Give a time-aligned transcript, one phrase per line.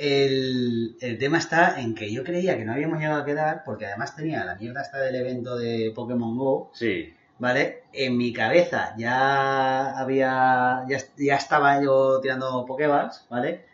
[0.00, 3.86] el, el tema está en que yo creía que no habíamos llegado a quedar, porque
[3.86, 7.12] además tenía la mierda esta del evento de Pokémon Go, Sí.
[7.38, 7.82] ¿vale?
[7.92, 13.64] En mi cabeza ya había, ya, ya estaba yo tirando Pokéballs, ¿vale?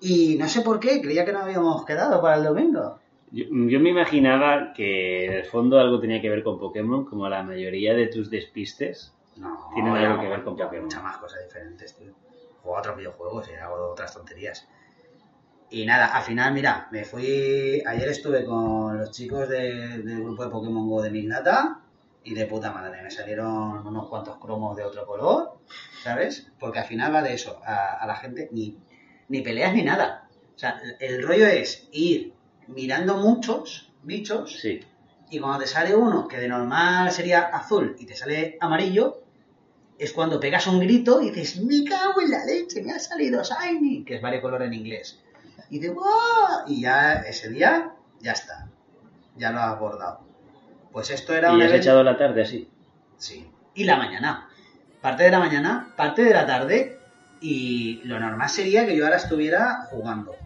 [0.00, 2.98] Y no sé por qué, creía que no habíamos quedado para el domingo.
[3.30, 7.28] Yo, yo me imaginaba que en el fondo algo tenía que ver con Pokémon, como
[7.28, 9.12] la mayoría de tus despistes.
[9.36, 10.84] No, Tienen algo que ver con Pokémon.
[10.84, 12.12] Muchas más cosas diferentes, tío.
[12.62, 14.68] Juego a otros videojuegos y hago otras tonterías.
[15.72, 17.82] Y nada, al final, mira, me fui.
[17.86, 21.80] Ayer estuve con los chicos de- del grupo de Pokémon Go de Mignata
[22.24, 23.02] y de puta madre.
[23.02, 25.58] Me salieron unos cuantos cromos de otro color,
[26.02, 26.46] ¿sabes?
[26.58, 27.58] Porque al final va de eso.
[27.64, 28.76] A, a la gente ni,
[29.28, 30.28] ni peleas ni nada.
[30.54, 32.34] O sea, el rollo es ir
[32.68, 34.80] mirando muchos bichos Sí.
[35.30, 39.22] y cuando te sale uno que de normal sería azul y te sale amarillo,
[39.98, 43.42] es cuando pegas un grito y dices, me cago en la leche, me ha salido
[43.42, 45.18] Shiny, que es varicolor en inglés.
[45.72, 45.94] Y de.
[46.66, 48.68] Y ya ese día, ya está.
[49.36, 50.20] Ya lo has abordado.
[50.92, 52.70] Pues esto era un ¿Y has evento- echado la tarde así?
[53.16, 53.50] Sí.
[53.74, 54.48] Y la mañana.
[55.00, 56.98] Parte de la mañana, parte de la tarde.
[57.40, 60.36] Y lo normal sería que yo ahora estuviera jugando.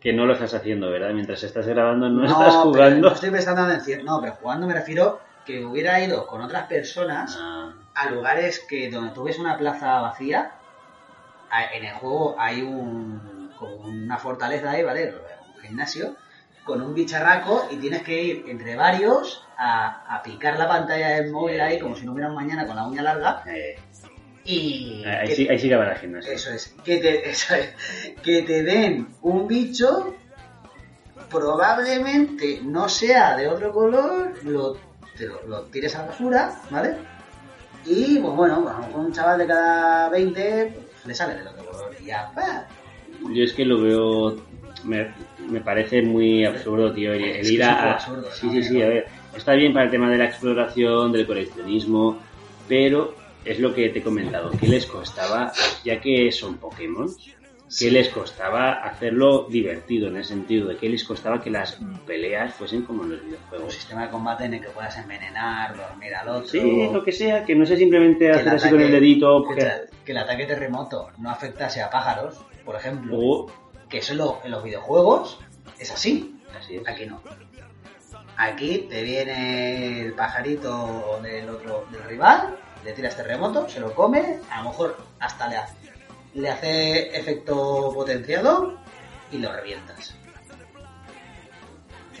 [0.00, 1.10] Que no lo estás haciendo, ¿verdad?
[1.12, 3.08] Mientras estás grabando no, No, estás jugando.
[3.08, 4.02] No estoy prestando atención.
[4.04, 8.90] No, pero jugando me refiero que hubiera ido con otras personas Ah, a lugares que
[8.90, 10.52] donde tú ves una plaza vacía,
[11.74, 15.14] en el juego hay un como una fortaleza ahí, ¿vale?
[15.56, 16.16] Un gimnasio
[16.64, 21.30] con un bicharraco y tienes que ir entre varios a, a picar la pantalla del
[21.30, 23.76] móvil ahí como si no hubiera un mañana con la uña larga eh,
[24.44, 26.32] y ahí, que- sí, ahí sí que va la gimnasia.
[26.32, 27.74] eso es que te eso es,
[28.22, 30.14] que te den un bicho
[31.30, 34.76] probablemente no sea de otro color lo,
[35.16, 36.96] te lo, lo tires a la basura ¿vale?
[37.86, 41.48] y pues bueno a lo mejor un chaval de cada 20 pues, le sale de
[41.48, 42.66] otro color y ya ¡pa!
[43.32, 44.36] Yo es que lo veo.
[44.84, 45.08] Me,
[45.48, 47.12] me parece muy absurdo, tío.
[47.12, 47.92] El, el ir un a.
[47.92, 49.06] absurdo, sí, sí, sí, a ver.
[49.36, 52.18] Está bien para el tema de la exploración, del coleccionismo,
[52.66, 54.50] pero es lo que te he comentado.
[54.58, 55.52] ¿Qué les costaba,
[55.84, 57.08] ya que son Pokémon?
[57.78, 62.52] ¿Qué les costaba hacerlo divertido en el sentido de que les costaba que las peleas
[62.54, 63.72] fuesen como en los un videojuegos?
[63.74, 67.44] sistema de combate en el que puedas envenenar dormir al otro Sí, lo que sea,
[67.44, 69.44] que no sea simplemente hacer así con el dedito.
[69.46, 69.70] porque-
[70.04, 73.46] que el ataque terremoto no afectase a pájaros por ejemplo
[73.88, 75.40] que eso en lo- en los videojuegos
[75.80, 76.86] es así Así es.
[76.86, 77.20] Aquí no.
[78.36, 84.38] Aquí te viene el pajarito del otro del rival, le tiras terremoto, se lo come,
[84.50, 85.74] a lo mejor hasta le hace,
[86.34, 88.78] le hace efecto potenciado
[89.32, 90.14] y lo revientas.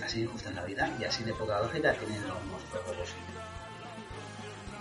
[0.04, 3.14] Así de justa es la vida y así de poca lógica tienen los monstruos.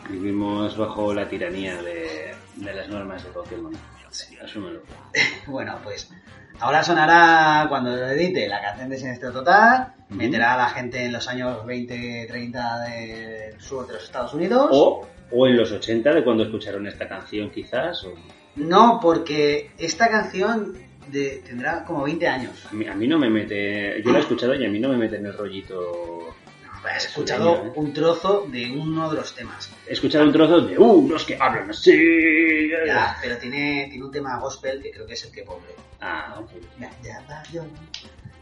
[0.09, 3.73] Vivimos bajo la tiranía de, de las normas de Pokémon.
[4.43, 4.81] Asúmelo.
[5.47, 6.09] Bueno, pues
[6.59, 11.11] ahora sonará cuando lo edite la canción de Sinestro Total, meterá a la gente en
[11.13, 14.67] los años 20, 30 del sur de los Estados Unidos.
[14.71, 18.03] O, o en los 80 de cuando escucharon esta canción quizás.
[18.03, 18.13] O...
[18.55, 20.73] No, porque esta canción
[21.07, 22.65] de- tendrá como 20 años.
[22.69, 24.01] A, mí, a mí no me mete...
[24.03, 26.35] Yo la he escuchado y a mí no me mete en el rollito...
[26.85, 27.73] Has Es escuchado sureño, ¿eh?
[27.75, 29.69] un trozo de uno de los temas.
[29.87, 30.77] He escuchado un trozo de...
[30.77, 32.69] ¡Uh, los que hablan así!
[32.87, 35.75] Ya, pero tiene, tiene un tema gospel que creo que es el que pobre.
[36.01, 36.51] Ah, ok.
[36.77, 37.63] Me hallaba yo,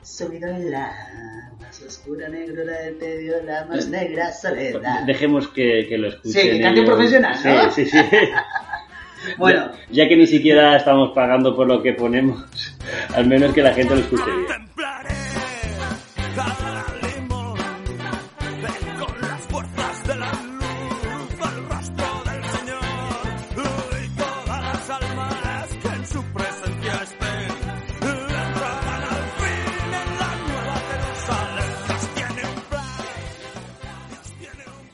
[0.04, 5.02] sumido en la más oscura negrura del medio, la más negra soledad.
[5.06, 6.42] Dejemos que, que lo escuchen.
[6.42, 6.94] Sí, que cante ellos.
[6.94, 7.72] profesional, ¿no?
[7.72, 7.98] Sí, sí, sí.
[9.38, 12.46] Bueno, Ya, ya que ni siquiera estamos pagando por lo que ponemos,
[13.16, 14.70] al menos que la gente lo escuche bien.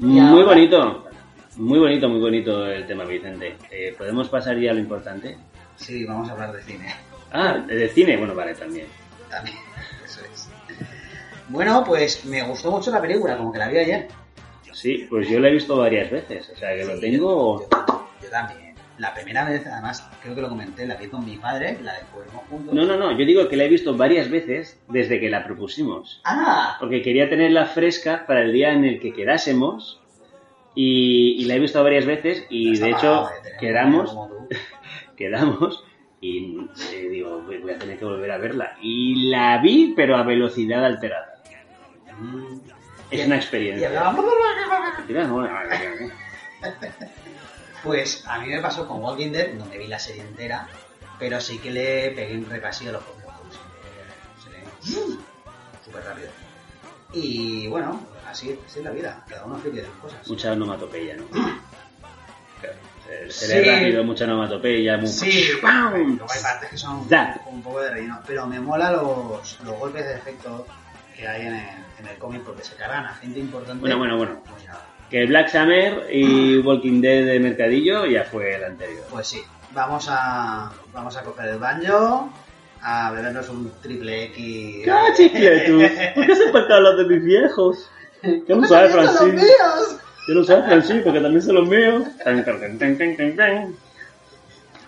[0.04, 1.06] Muy bonito.
[1.56, 3.56] Muy bonito, muy bonito el tema, Vicente.
[3.72, 5.38] Eh, ¿Podemos pasar ya a lo importante?
[5.78, 6.94] sí, vamos a hablar de cine.
[7.32, 8.18] Ah, de cine.
[8.18, 8.88] Bueno, vale, también.
[9.30, 9.56] También,
[10.06, 10.50] eso es.
[11.48, 14.08] Bueno, pues me gustó mucho la película, como que la vi ayer.
[14.74, 16.52] Sí, pues yo lo he visto varias veces.
[16.54, 17.62] O sea, que lo tengo...
[17.62, 18.74] Yo, yo también.
[19.00, 22.44] La primera vez, además, creo que lo comenté, la vi con mi padre, la descubrimos
[22.48, 22.76] juntos.
[22.76, 23.18] No, no, no.
[23.18, 26.22] Yo digo que la he visto varias veces desde que la propusimos.
[26.26, 26.78] ¡Ah!
[26.80, 30.00] Porque quería tenerla fresca para el día en el que quedásemos.
[30.76, 33.30] Y, la he visto varias veces y de hecho
[33.60, 34.18] quedamos,
[35.18, 35.84] quedamos
[36.24, 36.58] y
[36.94, 38.78] eh, digo, voy a tener que volver a verla.
[38.82, 41.44] Y la vi, pero a velocidad alterada.
[43.12, 43.90] Es una experiencia.
[47.84, 50.68] Pues a mí me pasó con Walking Dead, donde vi la serie entera,
[51.20, 53.24] pero sí que le pegué un repasillo a los juegos.
[54.86, 56.30] Mm, súper rápido.
[57.12, 58.00] Y bueno,
[58.34, 60.28] así, así es la vida, cada uno de sus cosas.
[60.28, 61.26] Mucha onomatopeya, ¿no?
[61.28, 61.56] Claro,
[63.30, 63.70] se- lee Sí.
[63.70, 65.08] rápido, mucha onomatopeya, muy...
[65.08, 65.94] Sí, ¡Pam!
[66.18, 67.08] luego hay partes que son
[67.48, 70.66] un poco de relleno, pero me mola los, los golpes de efecto
[71.16, 71.66] que hay en el,
[72.00, 73.80] en el cómic porque se cargan a gente importante.
[73.82, 74.42] Bueno, bueno, bueno.
[74.66, 74.86] nada.
[75.10, 79.04] Que Black Summer y Walking Dead de Mercadillo ya fue el anterior.
[79.12, 82.34] Pues sí, vamos a, vamos a coger el banjo,
[82.82, 84.86] a bebernos un triple X.
[84.86, 85.92] ¡Cachi, quietos!
[86.16, 87.92] ¿Por qué siempre hablas de mis viejos?
[88.48, 89.34] Yo no sabes ¡Son los francés.
[89.36, 89.98] míos!
[90.28, 92.04] Yo no sabes francés porque también son los míos.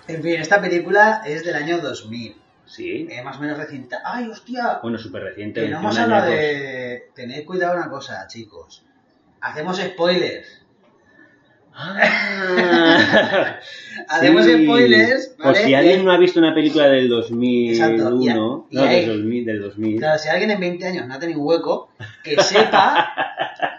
[0.08, 2.36] En fin, esta película es del año 2000,
[2.66, 3.08] Sí.
[3.12, 3.96] eh, más o menos reciente.
[4.04, 4.80] ¡Ay, hostia!
[4.82, 5.62] Bueno, súper reciente.
[5.62, 7.10] Que no 21 hemos hablado de...
[7.16, 8.84] Tened cuidado una cosa, chicos.
[9.42, 10.62] Hacemos spoilers.
[11.78, 13.60] Ah.
[14.08, 14.64] Hacemos Sí.
[14.64, 15.66] spoilers, Por ¿vale?
[15.66, 19.06] si alguien no ha visto una película del 2001, Exacto, y a- y no, ahí-
[19.06, 19.98] del 2000, del 2000.
[20.00, 21.90] Claro, si alguien en 20 años no ha tenido hueco,
[22.24, 23.14] que sepa,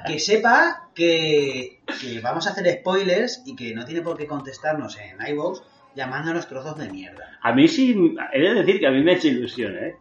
[0.07, 4.99] que sepa que, que vamos a hacer spoilers y que no tiene por qué contestarnos
[4.99, 5.63] en iVoox
[5.95, 7.39] llamándonos trozos de mierda.
[7.43, 9.95] A mí sí, he de decir que a mí me ha hecho ilusión, ¿eh?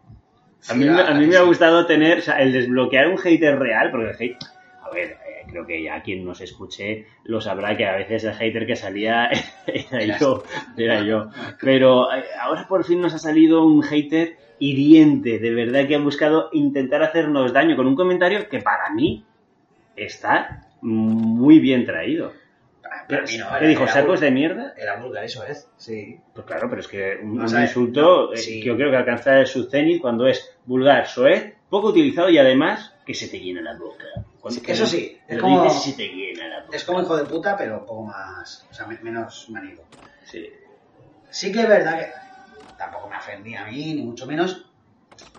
[0.67, 3.07] A mí, me- la a mí verdad me ha gustado tener, o sea, el desbloquear
[3.07, 4.43] un hater real, porque el hate,
[4.81, 5.17] a ver,
[5.55, 9.29] creo que ya quien nos escuche lo sabrá que a veces el hater que salía
[9.67, 10.43] era yo,
[10.77, 11.29] era yo.
[11.61, 15.99] Pero eh, ahora por fin nos ha salido un hater hiriente, de verdad que ha
[15.99, 19.23] buscado intentar hacernos daño con un comentario que para mí
[19.95, 22.33] está muy bien traído.
[23.09, 23.83] Mí no, ¿Qué era- dijo?
[23.83, 24.73] era ¿Sacos de mierda?
[24.77, 25.69] Era vulgar, eso es.
[25.77, 26.17] Sí.
[26.33, 28.59] Pues claro, pero es que un, O un insulto no, eh, sí.
[28.61, 32.94] que yo creo que alcanza su cenit cuando es vulgar, soez, poco utilizado y además
[33.05, 34.03] que se te llena la boca.
[34.39, 36.75] Cuando Sí, eso sí, es como- dices se te llena la boca.
[36.75, 38.65] Es como hijo de puta, pero un poco más.
[38.69, 39.83] O sea, me- menos manido.
[40.25, 40.49] Sí.
[41.29, 42.07] Sí que es verdad que
[42.77, 44.65] tampoco me ofendí a mí, ni mucho menos,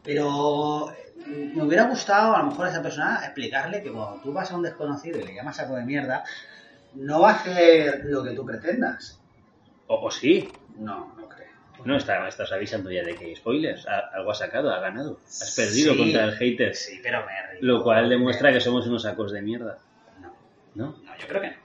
[0.05, 0.93] pero
[1.27, 4.57] me hubiera gustado a lo mejor a esa persona explicarle que cuando tú vas a
[4.57, 6.23] un desconocido y le llamas saco de mierda,
[6.95, 9.21] no va a hacer lo que tú pretendas.
[9.89, 10.55] O, o sí.
[10.79, 11.16] No,
[11.84, 13.87] no está, estás avisando ya de que hay spoilers.
[13.87, 15.20] Algo has sacado, has ganado.
[15.26, 16.75] Has perdido Sí, contra el hater.
[16.75, 17.61] Sí, pero me río.
[17.62, 19.78] Lo cual demuestra que somos unos sacos de mierda.
[20.20, 20.34] No,
[20.75, 20.96] ¿No?
[21.05, 21.56] no, yo creo que no.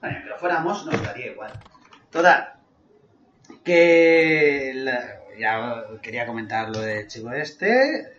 [0.00, 1.52] Bueno, lo fuéramos, nos daría igual.
[2.10, 2.54] Total,
[3.64, 8.12] que la- ya quería comentar lo del chico este.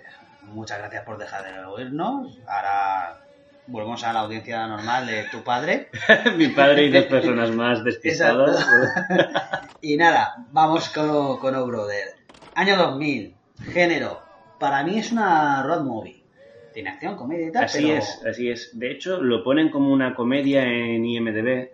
[0.44, 2.38] Muchas gracias por dejar de oírnos.
[2.48, 3.25] Ahora
[3.68, 5.90] volvemos a la audiencia normal de tu padre.
[6.38, 8.68] Mi padre y dos personas más despistadas.
[9.82, 12.08] Y nada, vamos con, con O Brother.
[12.54, 13.36] Año 2000,
[13.74, 14.22] género.
[14.60, 16.24] Para mí es una road movie.
[16.74, 18.78] Tiene acción, comedia y tal, Así pero es, así es.
[18.78, 21.70] De hecho, lo ponen como una comedia en IMDB,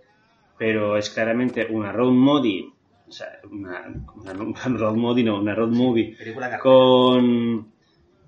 [0.57, 2.65] pero es claramente una road movie.
[3.07, 3.83] O sea, una,
[4.15, 4.33] una-
[4.65, 6.15] una road movie, no, una road movie.
[6.17, 7.71] película Con,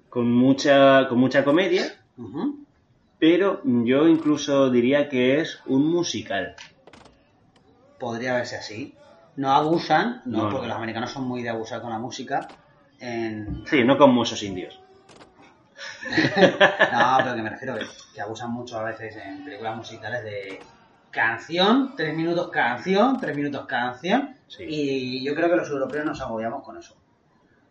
[0.09, 1.83] con, mucha, con mucha comedia,
[2.17, 2.62] Ujú.
[3.23, 6.57] Pero yo incluso diría que es un musical.
[7.97, 8.97] podría verse así.
[9.37, 10.67] No abusan, no, No, porque no.
[10.67, 12.51] los americanos son muy de abusar con la música.
[12.99, 13.63] En...
[13.65, 14.77] Sí, no como esos indios.
[16.91, 20.61] No, pero que me refiero que, que abusan mucho a veces en películas musicales de
[21.09, 24.35] canción, tres minutos canción, tres minutos canción.
[24.49, 24.65] Sí.
[24.67, 26.97] Y yo creo que los europeos nos agobiamos con eso.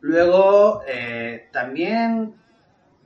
[0.01, 2.42] Luego, eh, también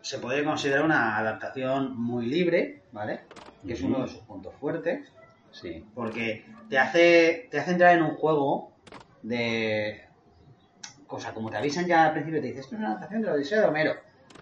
[0.07, 3.23] se podría considerar una adaptación muy libre, ¿vale?
[3.67, 5.13] Que es uno de sus puntos fuertes.
[5.51, 5.85] Sí.
[5.97, 8.71] Porque te hace, te hace entrar en un juego
[9.23, 10.03] de.
[11.09, 13.35] Cosa, como te avisan ya al principio, te dices, esto es una adaptación de la
[13.35, 13.95] Odisea de Homero.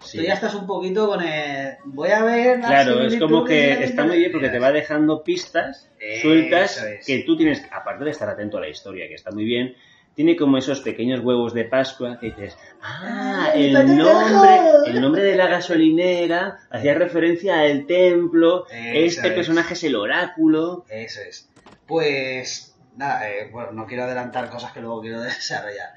[0.03, 0.19] sí.
[0.19, 1.77] Tú ya estás un poquito con el.
[1.85, 2.59] Voy a ver.
[2.59, 5.89] Claro, es como que está muy bien porque te va dejando pistas
[6.21, 7.07] sueltas es.
[7.07, 9.75] que tú tienes, aparte de estar atento a la historia, que está muy bien,
[10.15, 15.23] tiene como esos pequeños huevos de Pascua que dices, ah, ¡Ay, el nombre, el nombre
[15.23, 19.33] de la gasolinera hacía referencia al templo, Eso este es.
[19.33, 20.85] personaje es el oráculo.
[20.89, 21.49] Eso es.
[21.85, 22.71] Pues.
[22.97, 25.89] Nada, eh, bueno, no quiero adelantar cosas que luego quiero desarrollar.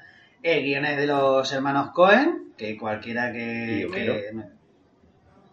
[0.43, 3.87] El guion es de los hermanos Cohen, que cualquiera que.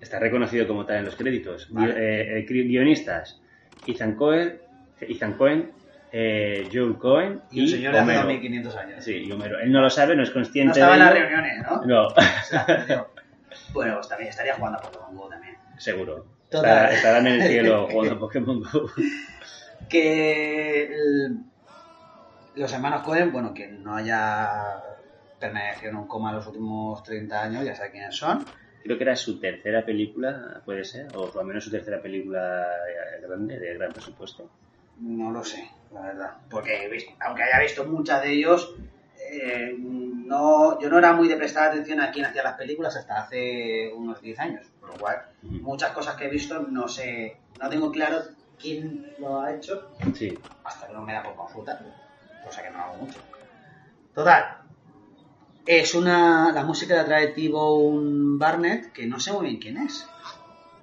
[0.00, 1.68] Está reconocido como tal en los créditos.
[1.70, 1.92] Vale.
[1.92, 3.40] Eh, eh, gui- guionistas,
[3.86, 4.58] Ethan Cohen,
[5.00, 5.70] Ethan Cohen
[6.18, 8.22] eh, Joel Cohen y un señor de hace Homero.
[8.22, 9.04] 2500 años.
[9.04, 9.58] Sí, y Homero.
[9.60, 11.24] Él no lo sabe, no es No consciente estaba en de las ello.
[11.26, 11.84] reuniones, ¿no?
[11.84, 12.14] No, O
[12.48, 13.06] sea,
[13.74, 15.56] bueno, pues también estaría jugando a Pokémon Go también.
[15.78, 16.26] seguro.
[16.50, 16.70] Total.
[16.70, 18.90] Estará- estarán en el cielo jugando a Pokémon Go.
[19.88, 21.38] que el-
[22.54, 24.48] los hermanos Cohen, bueno, quien no haya
[25.38, 28.44] permanecido en un coma los últimos 30 años, ya sabe quiénes son.
[28.82, 33.20] Creo que era su tercera película, puede ser, o al menos su tercera película eh,
[33.26, 34.48] grande, de gran presupuesto.
[35.00, 36.36] No lo sé, la verdad.
[36.50, 38.74] Porque he visto- aunque haya visto muchas de ellos,
[39.30, 43.18] eh, no, yo no era muy de prestar atención a quién hacía las películas hasta
[43.22, 47.68] hace unos 10 años, por lo cual muchas cosas que he visto no sé, no
[47.68, 48.18] tengo claro
[48.60, 50.38] quién lo ha hecho Sí.
[50.64, 51.88] hasta que no me da por consultarlo,
[52.44, 53.18] cosa que no hago mucho.
[54.14, 54.58] Total,
[55.66, 60.06] es una, la música la trae T-Bone Barnett, que no sé muy bien quién es.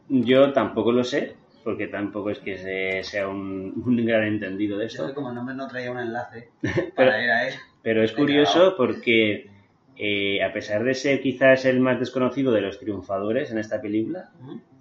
[0.09, 4.85] Yo tampoco lo sé, porque tampoco es que se- sea un, un gran entendido de
[4.87, 5.07] Yo esto.
[5.07, 6.49] que como el nombre no traía un enlace
[6.95, 7.53] para ir a él.
[7.81, 9.49] Pero es curioso porque,
[9.97, 14.29] eh, a pesar de ser quizás el más desconocido de los triunfadores en esta película,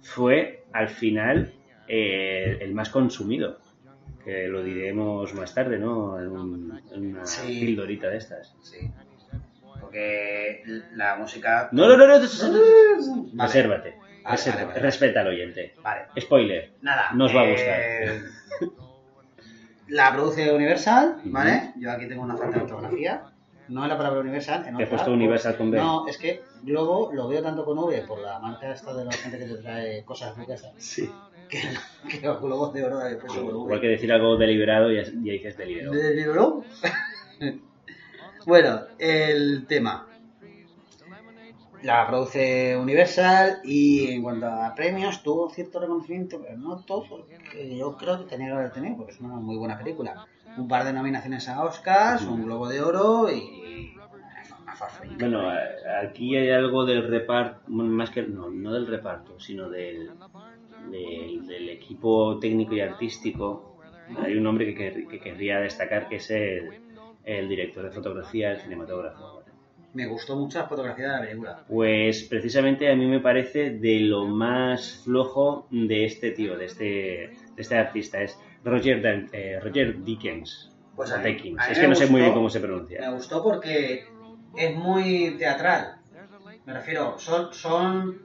[0.01, 1.53] fue al final
[1.87, 3.59] eh, el más consumido.
[4.23, 6.17] Que lo diremos más tarde, ¿no?
[6.17, 7.59] En, un- en una Sí.
[7.59, 8.55] pildorita de estas.
[8.61, 8.89] Sí.
[9.81, 10.63] Porque
[10.95, 11.67] la música...
[11.73, 12.19] No, no, no, no.
[13.43, 13.95] Resérvate.
[14.23, 14.79] Reserva- vale, vale.
[14.79, 15.75] Respeta al oyente.
[15.81, 16.01] Vale.
[16.19, 16.71] Spoiler.
[16.81, 17.11] Nada.
[17.13, 18.21] No os va a eh,
[19.87, 21.21] La produce Universal.
[21.25, 21.73] ¿vale?
[21.77, 23.23] Yo aquí tengo una falta de ortografía.
[23.69, 24.65] No es la palabra Universal.
[24.67, 25.77] En Te he puesto Universal con B.
[25.77, 29.11] No, es que Globo lo veo tanto con V por la marca esta de la
[29.11, 30.71] gente que te trae cosas casa.
[30.77, 31.09] Sí.
[31.49, 31.61] Que,
[32.09, 35.03] que los globos de oro la he puesto con Igual que decir algo deliberado, ya,
[35.03, 35.93] ya dices deliberado.
[35.93, 36.63] ¿De libro?
[38.45, 40.07] bueno, el tema.
[41.83, 47.77] La produce Universal y en cuanto a premios tuvo cierto reconocimiento, pero no todo, que
[47.77, 50.25] yo creo que tenía que haber tenido, porque es una muy buena película.
[50.57, 53.93] Un par de nominaciones a Oscars, un Globo de Oro y
[54.63, 55.11] una farfalla.
[55.19, 55.49] Bueno,
[56.01, 60.11] aquí hay algo del reparto, más que, no, no del reparto, sino del,
[60.89, 63.77] del, equipo técnico y artístico.
[64.19, 66.69] Hay un hombre que, quer- que querría destacar que es el,
[67.23, 69.42] el director de fotografía, el cinematógrafo.
[69.93, 71.63] Me gustó mucho la fotografía de la película.
[71.67, 76.83] Pues precisamente a mí me parece de lo más flojo de este tío, de este,
[76.83, 78.21] de este artista.
[78.21, 80.71] Es Roger, Dan- eh, Roger Dickens.
[80.95, 81.59] Pues a mí- Dickens.
[81.59, 83.09] a mí Es me que no sé muy bien cómo se Me pronuncia.
[83.11, 84.05] gustó porque
[84.57, 85.97] es muy teatral.
[86.65, 88.21] Me refiero, son, son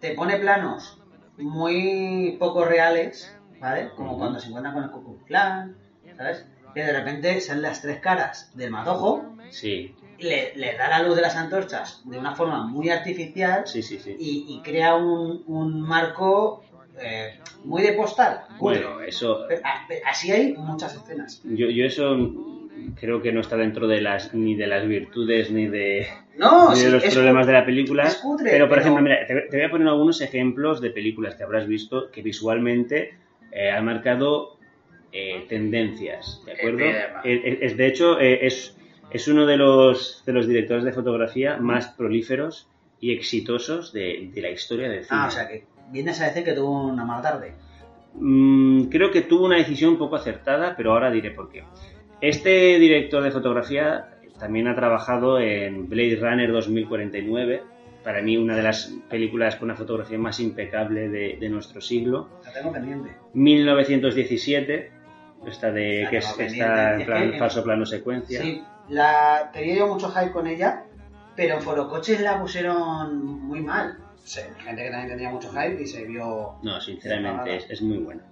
[0.00, 0.98] te pone planos
[1.38, 3.90] muy poco reales, ¿vale?
[3.94, 5.76] Como cuando se encuentra con el Klan,
[6.16, 6.46] ¿sabes?
[6.74, 11.16] Que de repente salen las tres caras del matojo, Sí, le, le da la luz
[11.16, 14.14] de las antorchas de una forma muy artificial sí, sí, sí.
[14.18, 16.64] y, y crea un, un marco
[17.00, 18.42] eh, muy de postal.
[18.58, 19.46] Bueno, eso,
[20.04, 21.40] Así hay muchas escenas.
[21.44, 22.16] Yo, yo eso
[23.00, 26.80] creo que no está dentro de las ni de las virtudes ni de, No, ni
[26.82, 28.08] de los problemas de la película.
[28.22, 31.34] cutre, pero, por pero- ejemplo, mira, te, te voy a poner algunos ejemplos de películas
[31.36, 33.14] que habrás visto que visualmente
[33.52, 34.58] eh, han marcado
[35.12, 36.78] eh, tendencias, ¿de acuerdo?
[36.78, 37.22] Spiderman.
[37.24, 38.76] Eh, Es, de hecho, eh, es,
[39.12, 42.68] es uno de los, de los directores de fotografía más prolíferos
[43.00, 45.20] y exitosos de, de la historia del cine.
[45.22, 47.52] Ah, o sea que vienes a decir que tuvo una mala tarde.
[48.14, 51.64] Mm, creo que tuvo una decisión poco acertada, pero ahora diré por qué.
[52.20, 57.62] Este director de fotografía también ha trabajado en Blade Runner 2049,
[58.04, 62.28] para mí una de las películas con una fotografía más impecable de, de nuestro siglo.
[62.44, 63.10] La tengo pendiente.
[63.34, 64.90] 1917,
[65.46, 68.40] esta de La que es- está en plan falso plano secuencia.
[68.40, 70.84] Sí, la tenía yo mucho hype con ella,
[71.36, 73.98] pero en Forocoches la pusieron muy mal.
[74.24, 76.54] Sí, gente que también tenía mucho hype y se vio...
[76.62, 78.22] No, sinceramente es, es muy buena.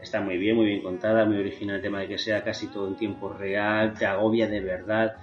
[0.00, 2.88] Está muy bien, muy bien contada, muy original el tema de que sea casi todo
[2.88, 5.14] en tiempo real, te agobia de verdad,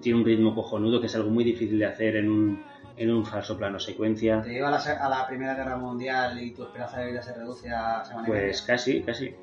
[0.00, 2.64] tiene un ritmo cojonudo que es algo muy difícil de hacer en un,
[2.96, 4.42] en un falso plano secuencia.
[4.42, 7.34] Te lleva a la, a la Primera Guerra Mundial y tu esperanza de vida se
[7.34, 9.34] reduce a semana y Pues casi, casi.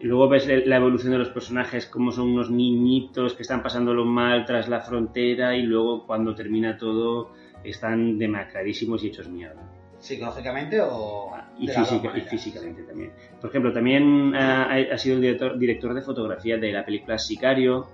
[0.00, 4.04] Y luego ves la evolución de los personajes, cómo son unos niñitos que están pasándolo
[4.04, 7.32] mal tras la frontera y luego cuando termina todo
[7.64, 9.60] están demacradísimos y hechos mierda.
[9.98, 11.32] ¿Psicológicamente o...?
[11.58, 13.10] Y, física- físicamente también.
[13.40, 17.18] Por ejemplo, también ah, ha, ha sido el director, director de fotografía de la película
[17.18, 17.88] Sicario,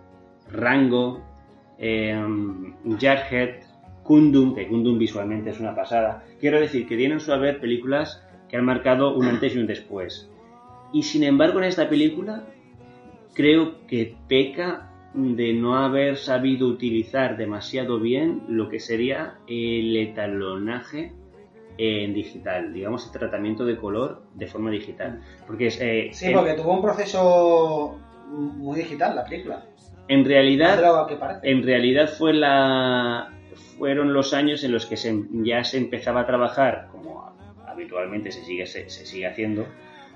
[0.53, 1.23] Rango,
[1.79, 2.23] eh,
[3.01, 3.63] Jarhead,
[4.03, 6.23] Kundum, que Kundum visualmente es una pasada.
[6.39, 10.31] Quiero decir que tienen su haber películas que han marcado un antes y un después.
[10.93, 12.45] Y sin embargo, en esta película
[13.35, 21.13] creo que peca de no haber sabido utilizar demasiado bien lo que sería el etalonaje
[21.79, 25.21] en digital, digamos el tratamiento de color de forma digital.
[25.47, 27.99] Porque es, eh, Sí, porque tuvo un proceso
[28.31, 29.67] muy digital la película.
[30.09, 30.81] en realidad
[31.43, 33.33] en realidad fue la
[33.79, 37.33] fueron los años en los que se, ya se empezaba a trabajar como
[37.67, 39.67] habitualmente se sigue se, se sigue haciendo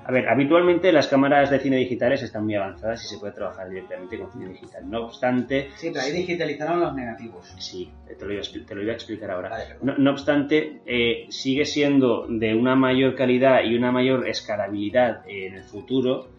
[0.08, 3.68] a ver habitualmente las cámaras de cine digitales están muy avanzadas y se puede trabajar
[3.68, 7.54] directamente con cine digital no obstante Sí, pero ahí digitalizaron los negativos.
[7.58, 9.86] sí te lo iba a, expli- te lo iba a explicar ahora Vale, perdón.
[9.86, 15.56] no, no obstante, eh, sigue siendo de una mayor calidad y una mayor escalabilidad en
[15.56, 16.30] el futuro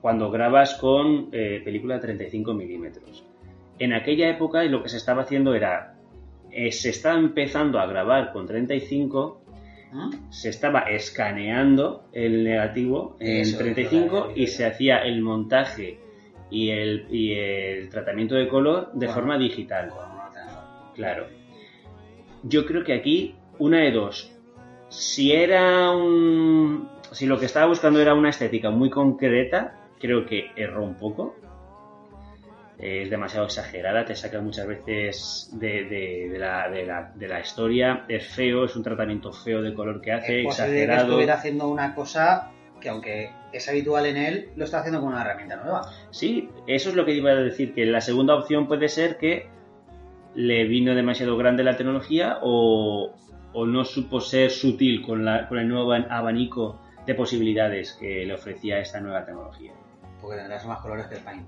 [0.00, 3.24] cuando grabas con eh, película de 35 milímetros.
[3.80, 5.94] En aquella época lo que se estaba haciendo era
[6.52, 9.42] eh, se estaba empezando a grabar con 35,
[9.92, 10.10] ¿Mm?
[10.30, 16.00] se estaba escaneando el negativo en Eso, 35 eso, y se hacía el montaje
[16.50, 19.12] y el, y el tratamiento de color de Bueno.
[19.14, 19.92] forma digital.
[20.94, 21.26] Claro.
[22.42, 24.32] Yo creo que aquí, una de dos.
[24.88, 26.88] Si era un.
[27.10, 31.36] Si lo que estaba buscando era una estética muy concreta, creo que erró un poco.
[32.78, 37.40] Es demasiado exagerada, te saca muchas veces de, de- de la, de la- de la
[37.40, 38.04] historia.
[38.08, 41.08] Es feo, es un tratamiento feo de color que hace, Es posible que exagerado.
[41.08, 45.22] estuviera haciendo una cosa que aunque es habitual en él, lo está haciendo con una
[45.22, 45.90] herramienta nueva.
[46.10, 49.48] Sí, eso es lo que iba a decir, que la segunda opción puede ser que
[50.34, 53.14] le vino demasiado grande la tecnología o,
[53.54, 58.26] o no supo ser sutil con, la- con el nuevo aban- abanico de posibilidades que
[58.26, 59.72] le ofrecía esta nueva tecnología.
[60.20, 61.46] Porque tendrás más colores que el Paint.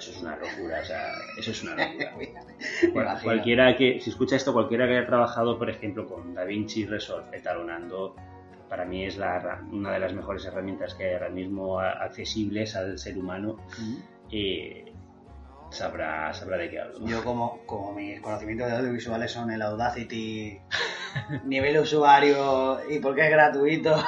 [0.00, 3.20] Eso es una locura, o sea, eso es una locura.
[3.22, 8.16] Cualquiera que, si escucha esto, cualquiera que haya trabajado, por ejemplo, con DaVinci Resolve etalonando,
[8.70, 12.98] para mí es la una de las mejores herramientas que hay ahora mismo accesibles al
[12.98, 13.56] ser humano.
[13.78, 13.96] Mm.
[14.32, 14.92] eh,
[15.70, 17.06] sabrá, sabrá de qué hablo.
[17.06, 20.58] Yo como, como mis conocimientos de audiovisuales son el Audacity,
[21.44, 24.02] nivel usuario y porque es gratuito.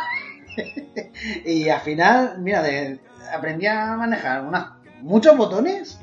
[1.44, 2.98] y al final, mira, de-
[3.32, 6.00] aprendí a manejar unas, muchos botones,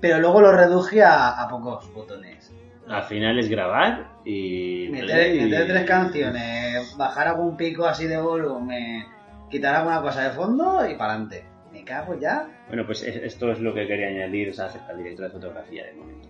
[0.00, 2.52] pero luego lo reduje a, a pocos botones.
[2.88, 4.88] Al final es grabar y...
[4.90, 9.04] Meter, y- meter tres canciones, bajar algún pico así de volumen,
[9.50, 11.44] quitar alguna cosa de fondo y para adelante.
[11.72, 12.48] Me cago ya.
[12.68, 15.32] Bueno, pues es- esto es lo que quería añadir o sea, acerca del director de
[15.32, 16.28] fotografía de momento.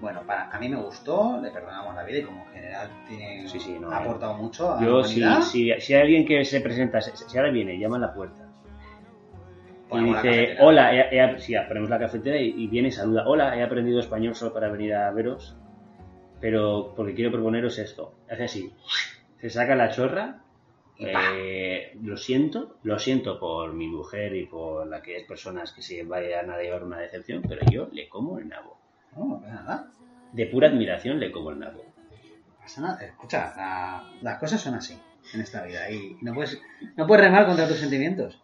[0.00, 3.46] Bueno, para, a mí me gustó, le perdonamos la vida y como en general tiene,
[3.48, 3.96] Sí, sí, no, ha no.
[4.00, 5.42] aportado mucho a la Yo, si, humanidad.
[5.46, 8.41] si, si hay alguien que se presenta, si, si ahora viene, llama a la puerta
[9.98, 13.56] y dice, hola, he, he- sí, ponemos la cafetera y, y viene y saluda, hola,
[13.56, 15.56] he aprendido español solo para venir a veros,
[16.40, 18.14] pero porque quiero proponeros esto.
[18.30, 18.72] Hace así,
[19.40, 20.38] se saca la chorra,
[20.98, 25.82] eh, lo siento, lo siento por mi mujer y por la que es personas que
[25.82, 28.78] se vayan a llevar una decepción, pero yo le como el nabo.
[29.16, 29.88] No, nada.
[30.32, 31.84] De pura admiración le como el nabo.
[32.60, 33.04] Pasa nada.
[33.04, 34.96] Escucha, la- las cosas son así
[35.34, 36.60] en esta vida y no puedes,
[36.96, 38.40] no puedes remar contra tus sentimientos.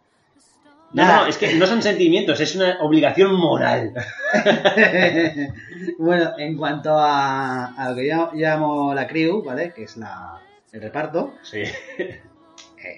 [0.92, 1.20] No, Nada.
[1.22, 3.92] no, es que no son sentimientos, es una obligación moral.
[5.98, 9.72] bueno, en cuanto a, a lo que yo llamo la crew, ¿vale?
[9.72, 10.40] Que es la,
[10.72, 11.62] el reparto, Sí.
[11.98, 12.20] eh,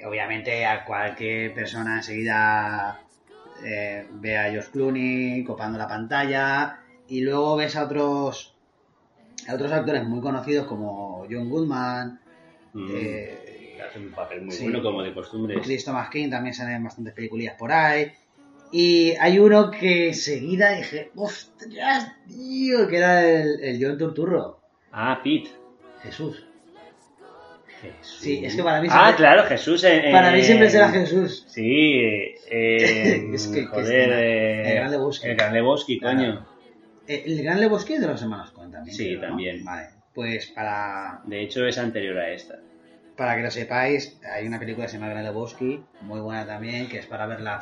[0.07, 3.01] obviamente a cualquier persona enseguida
[3.65, 8.55] eh, ve a Josh Clooney copando la pantalla y luego ves a otros
[9.49, 12.21] a otros actores muy conocidos como John Goodman,
[12.73, 12.89] Mm.
[12.95, 13.50] eh,
[13.91, 14.63] Hace un papel muy sí.
[14.65, 15.61] bueno, como de costumbre.
[15.61, 18.11] Chris Thomas King también salen bastantes películas por ahí.
[18.73, 22.87] Y hay uno que enseguida dije, ¡ostras, tío!
[22.87, 24.61] Que era el, el John Turturro.
[24.93, 25.51] Ah, Pete.
[26.03, 26.47] Jesús.
[27.83, 28.19] Jesús.
[28.21, 29.83] Sí, es que para mí Ah, siempre- claro, Jesús.
[30.13, 31.45] Para mí siempre será Jesús.
[31.49, 32.01] Sí,
[32.51, 34.21] eh, Es que- joder, escena.
[34.23, 35.29] eh, El Gran Lebowski.
[35.29, 36.17] El Gran Lebowski, Claro.
[36.19, 36.47] coño.
[37.09, 38.95] Eh, El Gran Lebowski es de los hermanos Coen también.
[38.97, 39.27] Sí, creo, ¿no?
[39.29, 39.65] también.
[39.65, 39.89] Vale.
[40.15, 42.59] Pues para, De hecho, es anterior a esta.
[43.21, 46.89] Para que lo sepáis, hay una película que se llama Gran Lebowski, muy buena también,
[46.89, 47.61] que es para verla.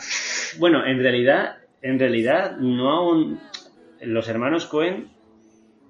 [0.60, 3.40] Bueno, en realidad, en realidad, no aún.
[4.00, 5.08] Los hermanos Cohen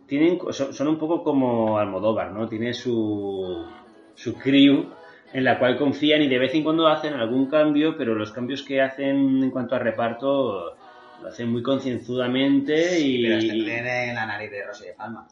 [0.07, 2.49] tienen, son, son un poco como Almodóvar, ¿no?
[2.49, 3.67] Tiene su,
[4.15, 4.87] su crew
[5.35, 8.63] en la cual confían y de vez en cuando hacen algún cambio, pero los cambios
[8.63, 10.77] que hacen en cuanto a reparto
[11.21, 15.29] lo hacen muy concienzudamente y, Pero este tiene la nariz de Rosy de Palma.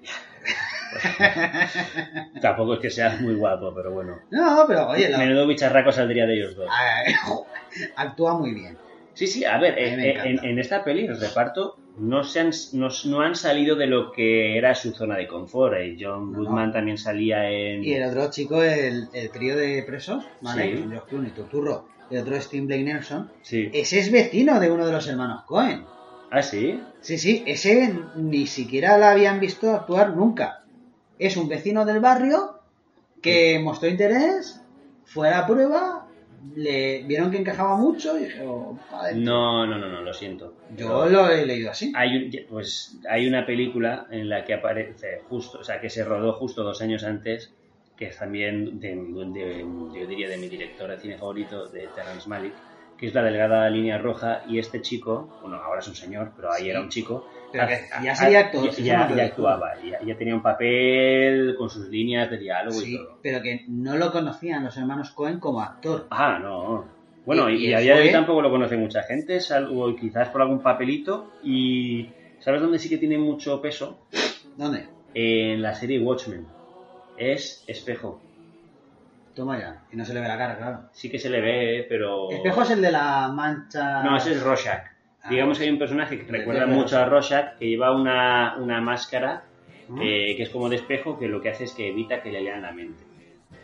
[2.40, 4.18] tampoco es que sea muy guapo, pero bueno.
[4.30, 6.68] No, pero oye, la- Menudo bicharraco saldría de ellos dos.
[6.70, 7.14] Ay,
[7.96, 8.76] actúa muy bien.
[9.14, 12.88] Sí, sí, a ver, A mí en, esta peli el reparto no, se han, no,
[13.06, 15.74] no han salido de lo que era su zona de confort.
[15.76, 15.96] eh.
[16.00, 17.82] John No, Goodman también salía en...
[17.84, 20.76] Y el otro chico, el, el trío de presos, ¿vale?
[20.76, 20.84] Sí.
[20.88, 23.32] Josh Clooney, Turturro, y el otro es Tim Blake Nelson.
[23.42, 23.68] Sí.
[23.74, 25.84] Ese es vecino de uno de los hermanos Cohen.
[26.30, 26.80] Ah, sí.
[27.00, 30.64] Sí, sí, ese ni siquiera la habían visto actuar nunca.
[31.18, 32.60] Es un vecino del barrio
[33.22, 34.60] que mostró interés,
[35.04, 36.06] fue a la prueba,
[36.54, 39.24] le vieron que encajaba mucho y dijeron, "Pa' dentro".
[39.32, 40.54] No, no, no, no, lo siento.
[40.68, 41.92] Yo lo he leído así.
[41.96, 46.04] Hay, un- pues, hay una película en la que aparece justo, o sea, que se
[46.04, 47.54] rodó justo dos años antes,
[47.96, 48.88] que es también, de,
[49.32, 49.66] de-
[50.00, 52.62] yo diría, de mi director de cine favorito, de Terrence Malick,
[52.98, 56.52] que es La Delgada Línea Roja, y este chico, bueno, ahora es un señor, pero
[56.52, 56.70] ahí Sí.
[56.70, 61.54] era un chico, Pero que ya sería actor, ya, actuaba, ya, ya tenía un papel
[61.56, 63.18] con sus líneas de diálogo y Sí, todo.
[63.22, 66.08] pero que no lo conocían los hermanos Cohen como actor.
[66.10, 66.84] Ah, no.
[67.24, 70.28] Bueno, Y- y, y a día de hoy tampoco lo conoce mucha gente, salvo quizás
[70.30, 71.30] por algún papelito.
[71.44, 72.08] Y
[72.40, 73.98] ¿sabes dónde sí que tiene mucho peso?
[74.56, 74.86] ¿Dónde?
[75.14, 76.46] en la serie Watchmen.
[77.16, 78.20] Es espejo.
[79.38, 79.82] Toma ya.
[79.92, 80.80] Y no se le ve la cara, claro.
[80.92, 82.28] Sí que se le ve, pero...
[82.28, 84.02] Espejo es el de la mancha.
[84.02, 84.82] No, ese es Rorschach.
[85.22, 85.28] Ah.
[85.30, 89.44] Digamos que hay un personaje que recuerda mucho a Rorschach, que lleva una, una máscara
[90.02, 92.40] eh, que es como de espejo, que lo que hace es que evita que le
[92.40, 93.04] lean la mente.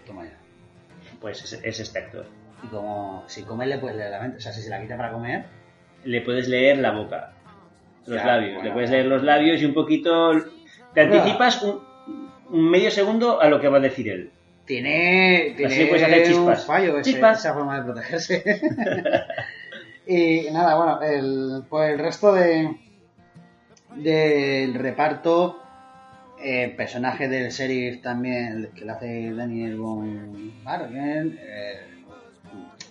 [0.06, 0.38] Toma ya.
[1.20, 2.24] Pues es, es este actor.
[2.62, 4.36] Y como si come le puedes leer la mente.
[4.36, 5.44] O sea, si se la quita para comer.
[6.04, 7.32] Le puedes leer la boca,
[8.06, 8.52] los Ya, labios.
[8.54, 8.68] bueno.
[8.68, 10.32] Le puedes leer los labios y un poquito...
[10.94, 11.16] Te Bueno.
[11.16, 11.80] anticipas un,
[12.50, 14.30] un medio segundo a lo que va a decir él.
[14.66, 16.64] Tiene, tiene Así puedes hacer un chispas.
[16.66, 17.38] fallo ese- Chispas.
[17.40, 18.42] esa forma de protegerse.
[20.06, 22.70] y nada, bueno, el, pues el resto de
[23.96, 25.60] del reparto,
[26.42, 31.80] eh, personaje del sheriff también, que lo hace Daniel Von Bargen, eh,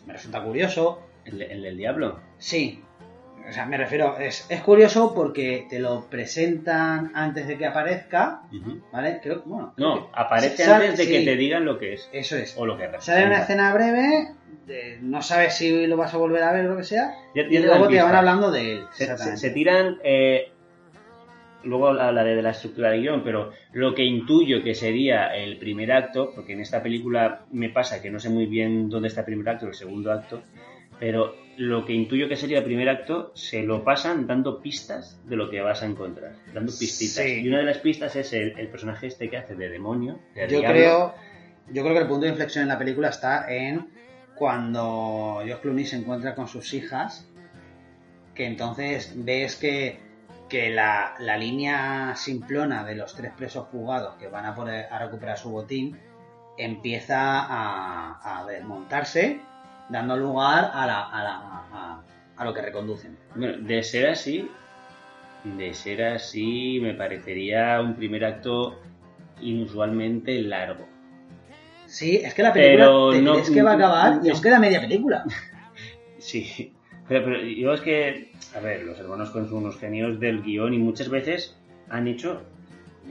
[0.06, 1.02] me resulta curioso.
[1.26, 2.20] El, el del diablo.
[2.38, 2.84] Sí,
[3.48, 8.42] o sea, me refiero, es, es curioso porque te lo presentan antes de que aparezca,
[8.92, 9.20] ¿vale?
[9.22, 11.94] Creo, bueno, creo No, que- aparece sale- antes de que sí, te digan lo que
[11.94, 12.10] es.
[12.14, 12.56] Eso es.
[12.58, 13.42] O lo que Sale una representa.
[13.42, 14.28] escena breve,
[14.66, 17.44] de- no sabes si lo vas a volver a ver o lo que sea, Ya-
[17.44, 18.86] ya y luego te van hablando de él.
[18.92, 19.40] Se, se- exactamente.
[19.42, 19.98] se tiran.
[20.04, 20.50] eh,
[21.66, 25.92] luego hablaré de la estructura del guion, pero lo que intuyo que sería el primer
[25.94, 29.26] acto, porque en esta película me pasa que no sé muy bien dónde está el
[29.28, 30.42] primer acto o el segundo acto,
[31.00, 35.36] pero lo que intuyo que sería el primer acto se lo pasan dando pistas de
[35.36, 37.24] lo que vas a encontrar, dando pistitas.
[37.24, 37.42] Sí.
[37.42, 40.20] Y una de las pistas es el, el personaje este que hace de demonio.
[40.34, 40.70] de Yo diablo.
[40.70, 41.16] creo,
[41.72, 43.88] yo creo que el punto de inflexión en la película está en
[44.36, 47.30] cuando George Clooney se encuentra con sus hijas,
[48.34, 50.00] que entonces ves que,
[50.50, 55.38] que la, la línea simplona de los tres presos fugados que van a, a recuperar
[55.38, 56.00] su botín
[56.58, 59.40] empieza a, a desmontarse,
[59.90, 62.04] dando lugar a, la, a, la, a,
[62.38, 63.18] a lo que reconducen.
[63.36, 64.50] Bueno, de ser así,
[65.44, 68.80] de ser así, me parecería un primer acto
[69.42, 70.88] inusualmente largo.
[71.86, 74.34] Sí, es que la película Pero te no- crees que va a acabar y es-
[74.36, 75.24] aún queda media película.
[76.20, 76.72] Sí,
[77.10, 80.74] pero, pero yo es que, a ver, los hermanos con son unos genios del guion
[80.74, 81.58] y muchas veces
[81.90, 82.42] han hecho,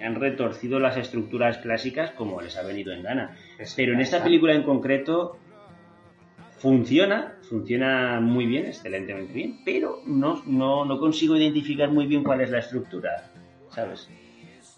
[0.03, 3.37] han retorcido las estructuras clásicas como les ha venido en gana.
[3.77, 5.37] Pero en esta película en concreto
[6.63, 12.41] funciona, funciona muy bien, excelentemente bien, pero no, no, no consigo identificar muy bien cuál
[12.41, 13.25] es la estructura,
[13.71, 14.09] ¿sabes?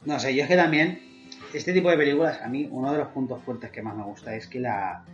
[0.07, 0.99] No sé, yo es que también,
[1.53, 4.35] este tipo de películas, a mí uno de los puntos fuertes que más me gusta
[4.35, 5.05] es que la,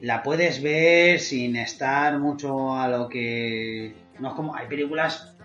[0.00, 3.94] la puedes ver sin estar mucho a lo que...
[4.18, 5.36] No es como, hay películas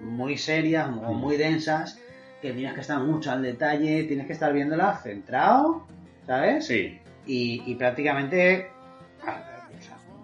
[0.00, 2.00] muy serias o muy densas
[2.40, 5.86] que tienes que estar mucho al detalle, tienes que estar viéndola centrado,
[6.26, 6.66] ¿sabes?
[6.66, 8.72] Sí, y, y prácticamente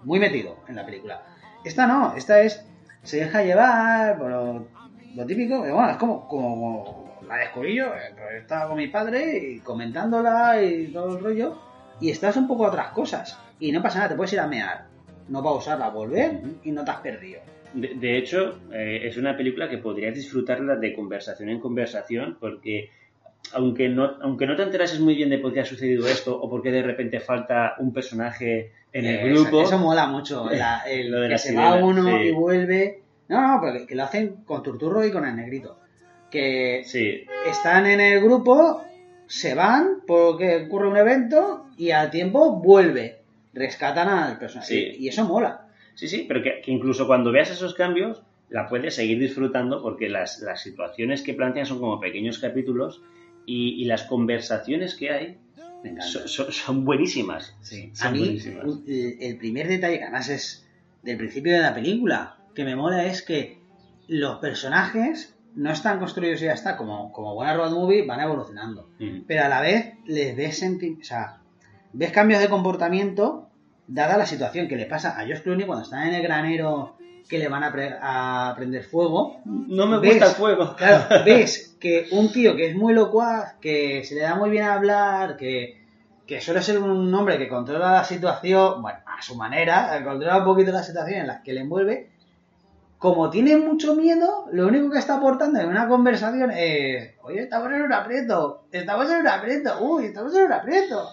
[0.09, 1.23] muy metido en la película.
[1.63, 2.67] Esta no, esta es,
[3.03, 8.15] se deja llevar por lo, típico, pero bueno, es como, como la descubrí yo, eh,
[8.15, 11.59] pues estaba con mi padre y comentándola y todo el rollo,
[12.01, 14.47] y estás un poco a otras cosas, y no pasa nada, te puedes ir a
[14.47, 14.87] mear,
[15.29, 17.43] no pausarla, volver y no te has perdido.
[17.75, 22.89] De, de hecho, eh, es una película que podrías disfrutarla de conversación en conversación porque
[23.55, 26.49] aunque no, aunque no te enterases muy bien de por qué ha sucedido esto o
[26.51, 30.49] por qué de repente falta un personaje en el Eh, grupo, Eso, eso mola mucho,
[30.51, 32.25] la- el Lo de que la se sirena, va uno sí.
[32.25, 33.03] y vuelve.
[33.29, 35.79] No, no, pero que, lo hacen con Turturro y con el negrito.
[36.31, 38.83] Que sí, están en el grupo,
[39.27, 43.19] se van porque ocurre un evento y al tiempo vuelve.
[43.55, 44.69] Rescatan al personaje.
[44.69, 44.97] Sí.
[44.99, 45.67] Y, y eso mola.
[45.95, 50.09] sí, sí, pero que, que incluso cuando veas esos cambios la puedes seguir disfrutando porque
[50.09, 53.03] las, las situaciones que plantean son como pequeños capítulos
[53.49, 55.39] y, y las conversaciones que hay
[56.01, 57.55] son, son- son buenísimas.
[57.63, 57.91] Sí.
[57.95, 58.65] Son A mí, buenísimas.
[58.65, 60.67] un- el, primer detalle que además es
[61.03, 63.59] del principio de la película que me mola es que
[64.09, 68.91] los personajes no están construidos y ya está, como, como buena road movie, van evolucionando.
[68.99, 69.21] Mm.
[69.27, 71.39] Pero a la vez les ves senti- o sea,
[71.93, 73.49] ves cambios de comportamiento
[73.87, 76.98] dada la situación que le pasa a Josh Clooney cuando está en el granero
[77.29, 79.41] que le van a, pre- a prender fuego.
[79.45, 80.75] No me gusta el fuego.
[80.77, 84.65] Claro, ves que un tío que es muy locuaz, que se le da muy bien
[84.65, 85.81] a hablar, que,
[86.27, 90.45] que suele ser un hombre que controla la situación, bueno, a su manera, controla un
[90.45, 92.11] poquito la situación en la que le envuelve,
[92.99, 97.71] como tiene mucho miedo, lo único que está aportando en una conversación es, oye, estamos
[97.73, 101.09] en un aprieto, estamos en un aprieto, uy, estamos en un aprieto.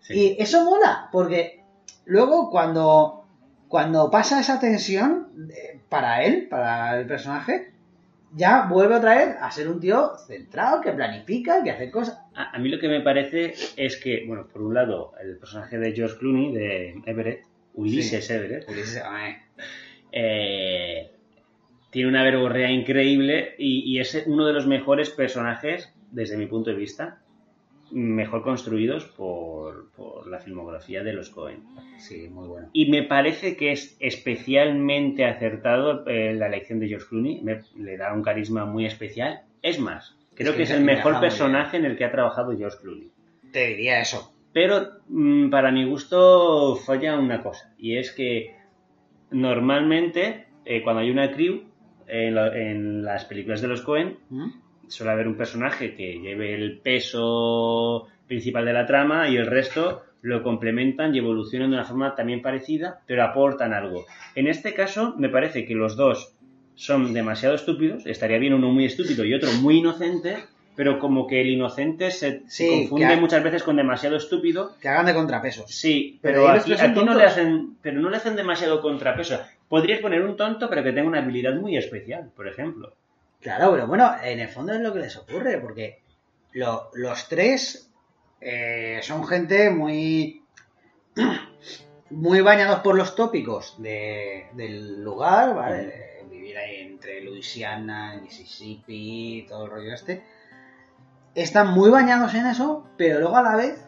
[0.00, 0.36] Sí.
[0.38, 1.64] Y eso mola, porque
[2.04, 3.23] luego cuando,
[3.68, 7.72] cuando pasa esa tensión, eh, para él, para el personaje,
[8.36, 12.20] ya vuelve otra vez a ser un tío centrado, que planifica, que hace cosas.
[12.34, 15.78] A, a mí lo que me parece es que, bueno, por un lado, el personaje
[15.78, 19.36] de George Clooney, de Everett, Ulises Everett, Ulises, ay,
[20.12, 21.10] eh,
[21.90, 26.70] tiene una verborrea increíble y, y es uno de los mejores personajes desde mi punto
[26.70, 27.23] de vista,
[27.94, 31.62] mejor construidos por, por la filmografía de los Cohen.
[31.98, 32.68] Sí, muy bueno.
[32.72, 37.40] Y me parece que es especialmente acertado eh, la elección de George Clooney.
[37.42, 39.42] Me- le da un carisma muy especial.
[39.62, 43.10] Es más, creo que es el mejor personaje en el que ha trabajado George Clooney.
[43.52, 44.34] Te diría eso.
[44.52, 47.74] Pero mm, para mi gusto falla una cosa.
[47.78, 48.56] Y es que
[49.30, 51.62] normalmente eh, cuando hay una crew
[52.06, 54.50] en, la- en las películas de los Cohen ¿Mm?
[54.88, 60.02] Suele haber un personaje que lleve el peso principal de la trama y el resto
[60.22, 64.06] lo complementan y evolucionan de una forma también parecida, pero aportan algo.
[64.34, 66.34] En este caso, me parece que los dos
[66.74, 70.38] son demasiado estúpidos, estaría bien uno muy estúpido y otro muy inocente,
[70.76, 74.72] pero como que el inocente se, confunde ha- muchas veces con demasiado estúpido.
[74.80, 75.66] Que hagan de contrapesos.
[75.70, 76.72] Sí, Pero aquí,
[77.04, 79.38] no le hacen, pero no le hacen demasiado contrapeso.
[79.68, 82.94] Podrías poner un tonto, pero que tenga una habilidad muy especial, por ejemplo.
[83.44, 86.00] Claro, pero bueno, en el fondo es lo que les ocurre, porque
[86.52, 87.90] lo- los tres
[88.40, 90.42] eh, son gente muy
[92.10, 96.24] muy bañados por los tópicos de- del lugar, ¿vale?
[96.30, 100.24] Vivir ahí entre Luisiana, Mississippi, todo el rollo este.
[101.34, 103.78] Están muy bañados en eso, pero luego a la vez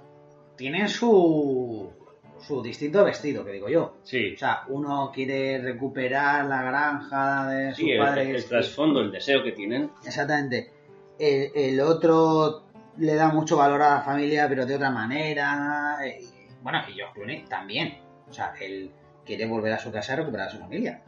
[0.57, 1.93] tienen su
[2.41, 3.97] su distinto vestido, que digo yo.
[4.03, 8.31] Sí, O sea, uno quiere recuperar la granja de su sí el, padre.
[8.31, 9.91] el- el trasfondo, el deseo que tienen.
[10.05, 10.71] Exactamente.
[11.19, 12.65] El, el otro
[12.99, 15.97] le da mucho valor a la familia, pero de otra manera.
[16.05, 16.21] eh,
[16.63, 17.99] bueno, y George Clooney también.
[18.29, 18.91] O sea, él
[19.25, 21.03] quiere volver a su casa y recuperar a su familia.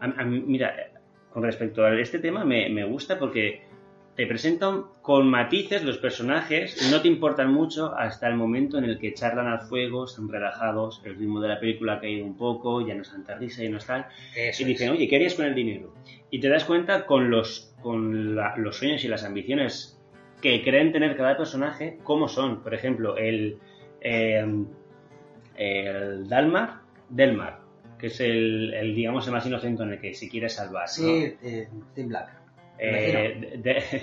[0.00, 0.72] A- a mira,
[1.32, 3.62] con respecto a este tema me, me gusta porque
[4.16, 8.98] te presentan con matices los personajes, no te importan mucho hasta el momento en el
[8.98, 12.86] que charlan al fuego, están relajados, el ritmo de la película ha caído un poco,
[12.86, 15.34] ya no es tanta risa, ya no es tal, Eso y dicen, oye, ¿qué harías
[15.34, 15.92] con el dinero?
[16.30, 20.00] Y te das cuenta con los, con la- los sueños y las ambiciones
[20.40, 22.62] que creen tener cada personaje, cómo son.
[22.62, 23.58] Por ejemplo, el,
[24.00, 24.44] eh,
[25.56, 27.60] el Dalmar, Delmar,
[27.98, 30.82] que es el, el, digamos, el más inocente en el que se quiere salvar.
[30.84, 30.88] ¿no?
[30.88, 32.35] Sí, eh, Tim Black.
[32.78, 34.02] Eh, de- de-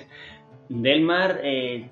[0.69, 1.89] Delmar eh,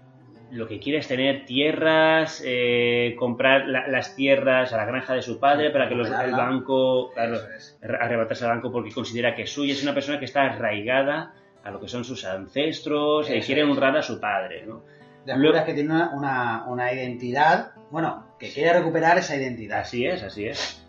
[0.51, 5.21] lo que quiere es tener tierras, eh, comprar la- las tierras a la granja de
[5.21, 7.79] su padre para que los, el banco, claro, Eso es.
[7.83, 9.73] arrebatarse al banco porque considera que es suya.
[9.73, 13.95] Es una persona que está arraigada a lo que son sus ancestros y quiere honrar
[13.97, 14.65] a su padre.
[14.65, 14.83] ¿no?
[15.25, 17.71] Descubres que tiene una, una, una identidad.
[17.91, 19.81] Bueno, que quiere recuperar esa identidad.
[19.81, 20.85] Así es, así es.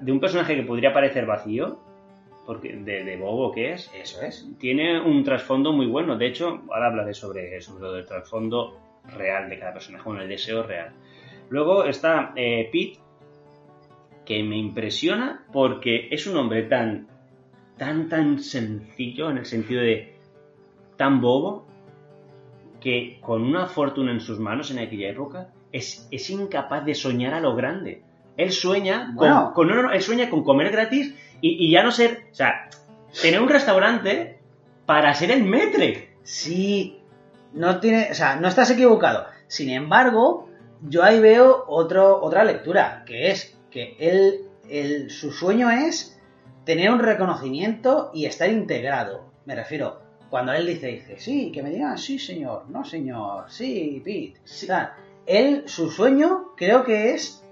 [0.00, 1.78] De un personaje que podría parecer vacío,
[2.46, 4.46] porque de, de bobo que es, Eso es.
[4.58, 6.16] tiene un trasfondo muy bueno.
[6.16, 8.78] De hecho, ahora hablaré sobre, sobre lo del trasfondo
[9.16, 10.92] real de cada personaje, bueno, el deseo real.
[11.50, 12.98] Luego está eh, Pete,
[14.24, 17.06] que me impresiona porque es un hombre tan,
[17.76, 20.14] tan, tan sencillo en el sentido de
[20.96, 21.66] tan bobo
[22.80, 27.34] que con una fortuna en sus manos en aquella época es, es incapaz de soñar
[27.34, 28.02] a lo grande.
[28.36, 32.28] Él sueña con, no, no, él sueña con comer gratis y, y ya no ser,
[32.32, 32.70] o sea,
[33.20, 34.38] tener un restaurante
[34.86, 36.16] para ser el metre.
[36.22, 37.00] Sí,
[37.52, 39.26] no tiene, o sea, no estás equivocado.
[39.46, 40.48] Sin embargo,
[40.88, 46.18] yo ahí veo otro, otra lectura, que es que él, él- su sueño es
[46.64, 49.26] tener un reconocimiento y estar integrado.
[49.44, 54.00] Me refiero, cuando él dice, dice, sí, que me digan, sí, señor, no, señor, sí,
[54.02, 54.40] Pete.
[54.42, 57.43] O sea, él, su sueño, creo que es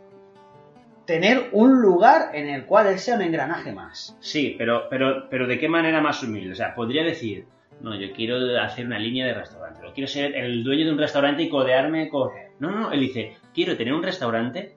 [1.07, 4.17] tener un lugar en el cual él sea un engranaje más.
[4.21, 6.53] Sí, pero, pero, pero ¿de qué manera más humilde?
[6.53, 7.47] O sea, podría decir,
[7.81, 10.99] no, yo quiero hacer una línea de restaurante, o quiero ser el dueño de un
[10.99, 12.31] restaurante y codearme con...
[12.61, 14.77] No, no, no, él dice, quiero tener un restaurante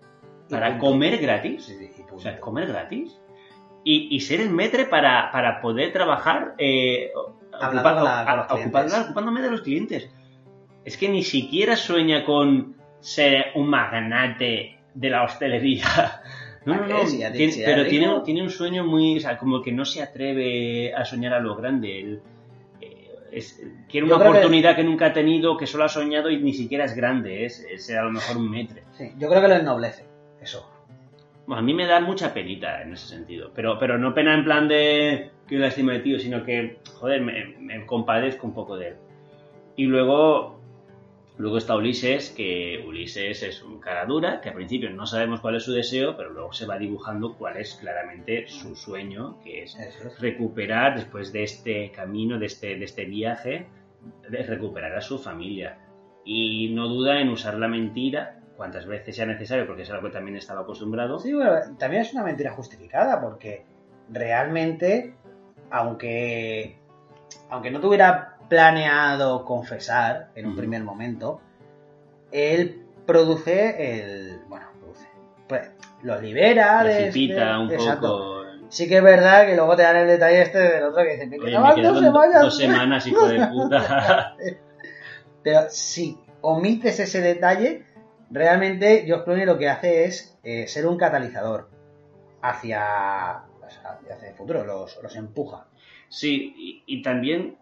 [0.49, 1.71] para comer gratis,
[2.11, 3.19] o sea, comer gratis,
[3.83, 7.11] y, y ser el metre para, para poder trabajar eh,
[8.03, 10.09] la- a- ocupando- ocupándome de los clientes.
[10.83, 15.85] Es que ni siquiera sueña con ser un magnate de la hostelería.
[16.65, 17.05] No, no, ¿Para no.
[17.31, 19.17] tiene- pero tiene, tiene un sueño muy.
[19.17, 21.99] O sea, como que no se atreve a soñar a lo grande.
[21.99, 22.21] Él,
[22.81, 24.83] eh, es- quiere una que- oportunidad que...
[24.83, 27.45] nunca ha tenido, que solo ha soñado y ni siquiera es grande.
[27.45, 28.81] Es, es a lo mejor un metre.
[28.97, 30.05] Sí, yo creo que lo ennoblece,
[30.41, 30.67] eso.
[31.45, 33.51] Bueno, a mí me da mucha penita en ese sentido.
[33.53, 37.45] Pero, pero no pena en plan de que lástima de tío, sino que, joder, me,
[37.59, 38.95] me compadezco un poco de él.
[39.75, 40.54] Y luego,
[41.37, 45.55] luego está Ulises, que Ulises es un cara dura, que al principio no sabemos cuál
[45.55, 49.77] es su deseo, pero luego se va dibujando cuál es claramente su sueño, que es
[50.19, 53.67] recuperar después de este camino, de este, de este viaje,
[54.29, 55.79] de recuperar a su familia.
[56.23, 60.13] Y no duda en usar la mentira cuantas veces sea necesario, porque es algo que
[60.13, 61.19] también estaba acostumbrado.
[61.19, 63.65] Sí, bueno, también es una mentira justificada, porque
[64.09, 65.15] realmente,
[65.69, 66.77] aunque,
[67.49, 71.41] aunque no tuviera planeado confesar en un primer momento,
[72.31, 74.39] él produce el.
[74.47, 75.07] Bueno, produce.
[75.47, 75.69] Pues,
[76.03, 76.95] los libera de.
[77.03, 78.07] Precipita de- un exacto.
[78.07, 78.45] poco.
[78.69, 81.27] Sí que es verdad que luego te dan el detalle este del otro que dice,
[81.27, 82.41] me Oye, me dos semanas.
[82.41, 84.35] dos semanas, hijo de puta.
[85.43, 87.85] Pero si omites ese detalle,
[88.31, 91.69] realmente George Clooney lo que hace es eh, ser un catalizador
[92.41, 95.67] hacia, hacia el futuro, los, los empuja.
[96.09, 97.57] Sí, y, y también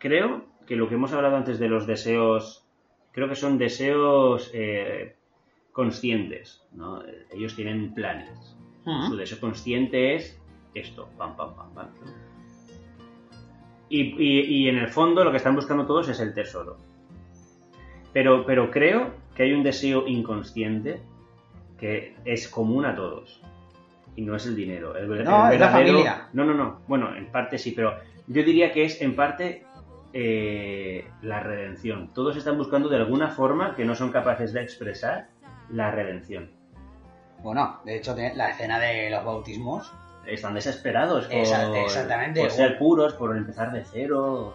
[0.00, 2.66] creo que lo que hemos hablado antes de los deseos,
[3.12, 5.14] creo que son deseos eh,
[5.72, 7.02] conscientes, ¿no?
[7.32, 8.56] Ellos tienen planes.
[9.06, 10.40] Su deseo consciente es
[10.74, 11.88] esto, pam, pam, pam, pam.
[13.88, 16.76] Y, y- y en el fondo lo que están buscando todos es el tesoro.
[18.12, 21.00] Pero, pero creo que hay un deseo inconsciente
[21.78, 23.40] que es común a todos.
[24.16, 24.96] Y no es el dinero.
[24.96, 26.28] El, No, el es la verdadero- familia.
[26.32, 26.80] No, no, no.
[26.88, 27.94] Bueno, en parte sí, pero
[28.26, 29.64] yo diría que es en parte
[30.12, 32.12] eh, la redención.
[32.12, 35.28] Todos están buscando de alguna forma que no son capaces de expresar
[35.70, 36.50] la redención.
[37.42, 39.92] Bueno, de hecho, la escena de los bautismos.
[40.26, 42.40] están desesperados por, Esa- exactamente.
[42.40, 44.54] por ser puros, por empezar de cero.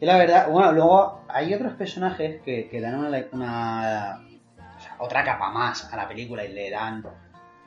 [0.00, 4.20] Y la verdad, bueno, luego hay otros personajes que, que dan una, una-
[4.76, 7.04] o sea, otra capa más a la película y le dan.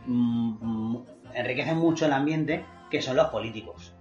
[0.06, 3.93] mm, mm, enriquecen mucho el ambiente, que son los políticos.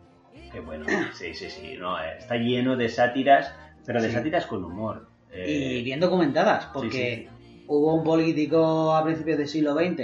[0.53, 1.77] Qué bueno, sí, sí, sí.
[1.79, 3.53] No, eh, está lleno de sátiras,
[3.85, 4.15] pero de Sí.
[4.15, 5.09] sátiras con humor.
[5.33, 10.03] Eh, y bien documentadas, porque sí, hubo un político a principios del siglo XX,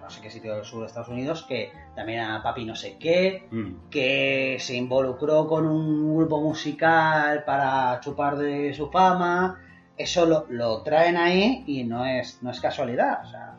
[0.00, 2.96] no sé qué sitio del sur de Estados Unidos, que también era papi no sé
[2.98, 9.60] qué, mm, que se involucró con un grupo musical para chupar de su fama.
[9.96, 13.20] Eso lo, lo traen ahí y no es, no es casualidad.
[13.24, 13.54] O sea,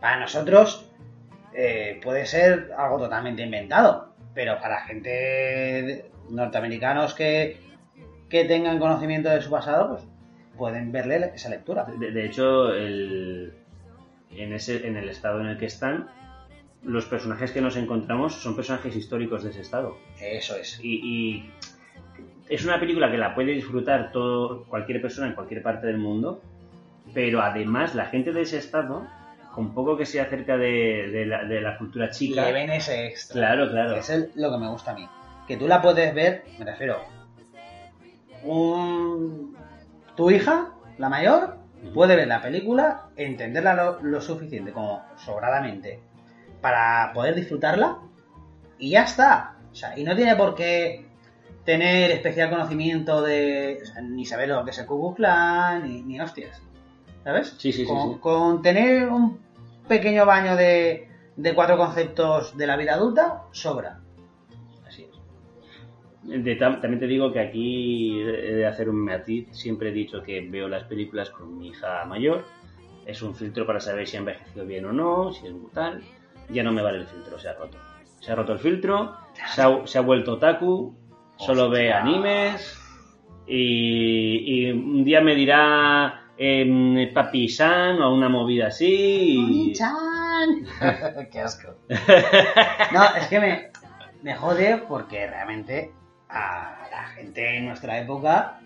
[0.00, 0.90] para nosotros
[1.54, 7.58] eh, puede ser algo totalmente inventado, pero para gente norteamericanos que,
[8.28, 10.04] que tengan conocimiento de su pasado, pues
[10.56, 11.84] pueden verle esa lectura.
[11.98, 13.52] De, de hecho, el-
[14.30, 16.08] en, ese, en el estado en el que están,
[16.84, 19.96] los personajes que nos encontramos son personajes históricos de ese estado.
[20.20, 20.78] Eso es.
[20.82, 21.50] Y, y
[22.48, 26.40] es una película que la puede disfrutar todo, cualquier persona en cualquier parte del mundo,
[27.12, 29.06] pero además la gente de ese estado,
[29.54, 33.06] con poco que sea acerca de, de la, de la cultura chica, Le ven ese
[33.06, 33.34] extra.
[33.34, 33.96] claro, claro.
[33.96, 35.08] Es el- lo que me gusta a mí.
[35.48, 37.00] Que tú la puedes ver, me refiero,
[38.44, 39.56] un...
[40.16, 41.56] tu hija, la mayor,
[41.94, 46.00] puede ver la película, entenderla lo, lo suficiente como sobradamente
[46.60, 47.98] para poder disfrutarla
[48.78, 49.56] y ya está.
[49.72, 51.06] O sea, y no tiene por qué
[51.64, 53.78] tener especial conocimiento de...
[53.82, 56.60] o sea, ni saber lo que es el Ku Klux Klan, ni, ni hostias.
[57.24, 57.54] ¿Sabes?
[57.58, 58.20] Sí, sí, sí, con, sí.
[58.20, 59.38] con tener un
[59.86, 64.00] pequeño baño de, de cuatro conceptos de la vida adulta, sobra.
[64.86, 66.44] Así es.
[66.44, 69.48] De también te digo que aquí he de hacer un matiz.
[69.52, 72.44] Siempre he dicho que veo las películas con mi hija mayor.
[73.06, 76.02] Es un filtro para saber si ha envejecido bien o no, si es tal.
[76.50, 77.78] Ya no me vale el filtro, se ha roto.
[78.20, 79.16] Se ha roto el filtro,
[79.54, 80.94] se ha, se ha vuelto otaku,
[81.38, 82.78] solo ve animes
[83.46, 89.36] y, y un día me dirá em, Papi San o una movida así.
[89.68, 89.74] y-
[91.30, 91.74] ¡Qué asco!
[92.92, 93.70] No, es que me,
[94.22, 95.92] me jode porque realmente
[96.30, 98.60] a la gente en nuestra época,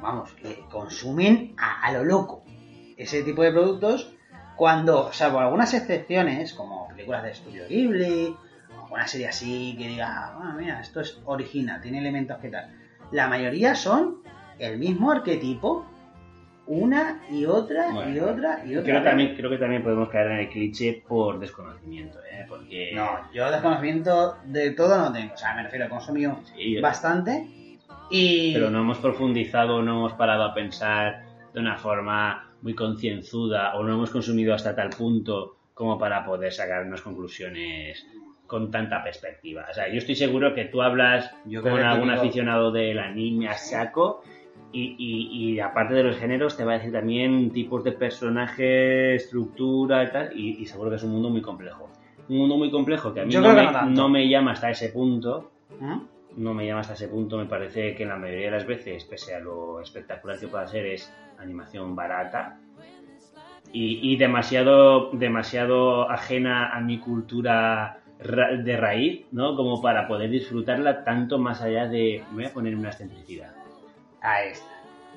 [0.00, 2.44] vamos, que consumen a, a lo loco
[2.96, 4.10] ese tipo de productos
[4.56, 8.34] cuando, salvo algunas excepciones, como películas de estudio Ghibli,
[8.74, 12.70] o alguna serie así que diga, bueno, mira, esto es original, tiene elementos que tal.
[13.12, 14.22] La mayoría son
[14.58, 15.84] el mismo arquetipo,
[16.68, 18.82] una y otra y otra y otra.
[18.92, 22.44] Creo, también, creo que también podemos caer en el cliché por desconocimiento, ¿eh?
[22.48, 22.92] Porque...
[22.94, 25.34] No, yo desconocimiento de todo no tengo.
[25.34, 27.46] O sea, me refiero, he consumido Sí, bastante
[28.10, 28.52] y...
[28.54, 33.84] pero no hemos profundizado, no hemos parado a pensar de una forma muy concienzuda o
[33.84, 38.06] no hemos consumido hasta tal punto como para poder sacar unas conclusiones
[38.46, 39.66] con tanta perspectiva.
[39.70, 43.10] O sea, yo estoy seguro que tú hablas Yo con algún típico- aficionado de la
[43.10, 44.22] niña saco
[44.78, 49.14] y, y- y aparte de los géneros te va a decir también tipos de personaje,
[49.14, 51.88] estructura y tal, y, y seguro que es un mundo muy complejo.
[52.28, 54.02] Un mundo muy complejo que a mí no me, no tanto.
[54.02, 55.50] no me llama hasta ese punto,
[55.80, 55.98] ¿Mm?
[56.42, 57.38] no me llama hasta ese punto.
[57.38, 60.86] Me parece que la mayoría de las veces, pese a lo espectacular que pueda ser,
[60.86, 62.58] es animación barata
[63.72, 69.54] y, y demasiado, demasiado ajena a mi cultura ra- de raíz, ¿no?
[69.56, 73.52] Como para poder disfrutarla tanto más allá de, me voy a poner una excentricidad.
[74.26, 74.66] Ahí está.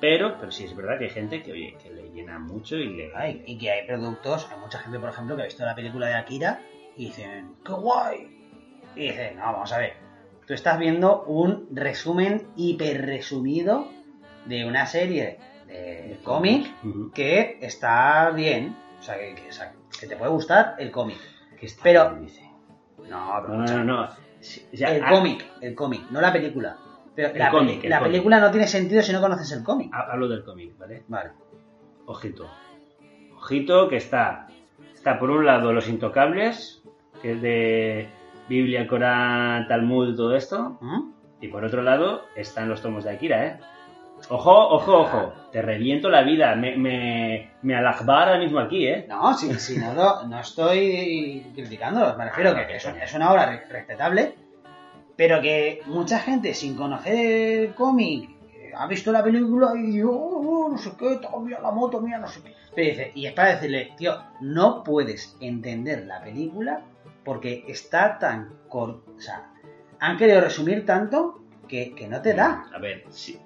[0.00, 2.88] Pero, pero sí es verdad que hay gente que, oye, que le llena mucho y
[2.96, 3.12] le...
[3.14, 6.06] Ay, y que hay productos, hay mucha gente, por ejemplo, que ha visto la película
[6.06, 6.60] de Akira
[6.96, 8.36] y dicen, ¡qué guay!
[8.96, 9.92] Y dicen, no, vamos a ver,
[10.46, 13.88] tú estás viendo un resumen hiper resumido
[14.46, 16.66] de una serie de cómic
[17.12, 18.74] que está bien.
[18.98, 21.18] O sea, que, que- o sea, que te puede gustar el cómic.
[21.82, 22.50] Pero- bien, dice.
[23.08, 23.84] No, pero No, no, no.
[23.84, 24.08] no.
[24.40, 26.76] Sí, o sea, el ha- cómic, el cómic, no la película.
[27.28, 28.12] Pero El la, cómic, el la cómic.
[28.12, 29.92] película no tiene sentido si no conoces el cómic.
[29.94, 31.02] ha- Hablo del cómic, ¿vale?
[31.08, 31.30] Vale.
[32.06, 32.48] Ojito.
[33.36, 34.46] Ojito que está.
[34.94, 36.82] Está por un lado Los Intocables,
[37.22, 38.08] que es de
[38.48, 40.76] Biblia, Corán, Talmud, todo esto.
[40.80, 41.10] ¿Mm?
[41.40, 43.56] Y por otro lado están los tomos de Akira, ¿eh?
[44.28, 45.32] Ojo, ojo, ojo.
[45.50, 46.54] Te reviento la vida.
[46.54, 49.06] Me, me, me ahora mismo aquí, ¿eh?
[49.08, 49.94] No, sí, sí, no,
[50.26, 52.14] no estoy criticándolo.
[52.18, 54.34] Me refiero Ah, que es, una obra re- respetable,
[55.20, 60.68] pero que mucha gente sin conocer el cómic eh, ha visto la película y oh,
[60.72, 62.54] no sé qué, mira la moto, mira no sé qué.
[62.74, 66.86] Pero dice, y es para decirle, tío, no puedes entender la película
[67.22, 69.10] porque está tan corta.
[69.14, 69.52] O sea,
[69.98, 72.70] han querido resumir tanto que, que no te da.
[72.72, 73.38] A ver, sí.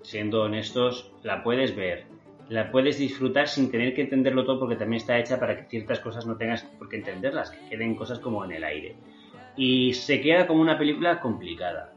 [0.00, 2.06] siendo honestos, la puedes ver.
[2.48, 6.00] La puedes disfrutar sin tener que entenderlo todo porque también está hecha para que ciertas
[6.00, 8.96] cosas no tengas por qué entenderlas, que queden cosas como en el aire.
[9.56, 11.92] Y se queda como una película complicada.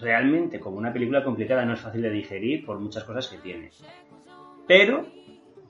[0.00, 3.70] Realmente, como una película complicada no es fácil de digerir por muchas cosas que tiene.
[4.66, 5.06] Pero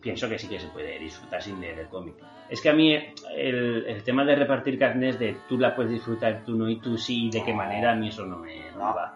[0.03, 2.17] pienso que sí que se puede disfrutar sin leer el cómic.
[2.51, 6.45] Es que a mí el, el tema de repartir carnes de tú la puedes disfrutar,
[6.45, 8.95] tú no y tú sí, y de qué manera, a mí eso no me, no
[8.95, 9.15] va.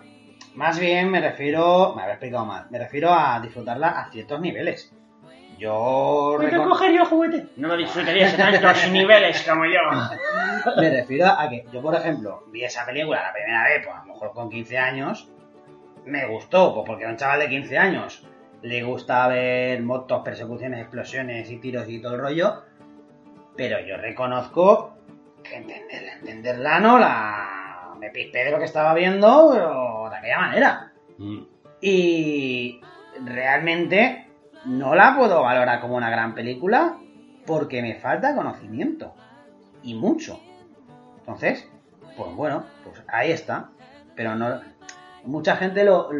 [0.54, 4.96] Más bien me refiero, me había explicado mal, me refiero a disfrutarla a ciertos niveles.
[5.58, 7.46] Yo ¿Por qué recon- coger yo juguete?
[7.56, 9.80] No lo disfrutarías a tantos niveles como yo.
[10.76, 14.00] me refiero a que yo, por ejemplo, vi esa película la primera vez, pues a
[14.00, 15.28] lo mejor con 15 años,
[16.04, 18.26] me gustó, pues porque a un chaval de 15 años
[18.62, 22.62] le gusta ver motos, persecuciones, explosiones y tiros y todo el rollo,
[23.56, 24.94] pero yo reconozco
[25.42, 27.94] que entenderla, entenderla no la...
[27.98, 30.92] me pispé de lo que estaba viendo, pero de aquella manera.
[31.18, 31.38] Mm,
[31.80, 32.80] Y
[33.24, 34.25] realmente
[34.66, 36.98] no la puedo valorar como una gran película
[37.46, 39.14] porque me falta conocimiento.
[39.82, 40.40] Y mucho.
[41.20, 41.68] Entonces,
[42.16, 43.70] pues bueno, pues ahí está.
[44.14, 44.60] Pero no.
[45.24, 46.10] Mucha gente lo.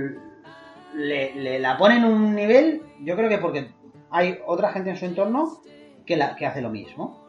[0.95, 2.83] Le, le la pone en un nivel.
[3.01, 3.71] Yo creo que porque
[4.11, 5.61] hay otra gente en su entorno
[6.07, 7.27] que, la, que hace lo mismo.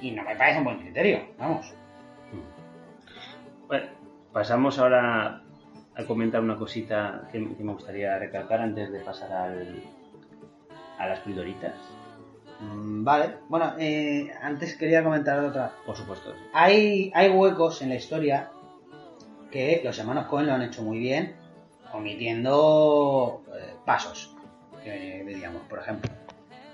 [0.00, 1.20] Y no me parece un buen criterio.
[1.38, 1.74] Vamos.
[3.66, 3.86] Bueno,
[4.32, 5.42] pasamos ahora
[5.96, 9.82] a comentar una cosita que, que me gustaría recalcar antes de pasar al,
[10.98, 11.74] a las pildoritas.
[12.60, 13.36] Mm, Vale.
[13.48, 15.72] Bueno, eh, antes quería comentar otra.
[15.84, 16.34] Por supuesto.
[16.52, 18.50] Hay, hay huecos en la historia
[19.50, 21.36] que los hermanos Cohen lo han hecho muy bien,
[21.92, 24.34] omitiendo eh, pasos,
[24.82, 25.62] que diríamos.
[25.68, 26.10] Por ejemplo,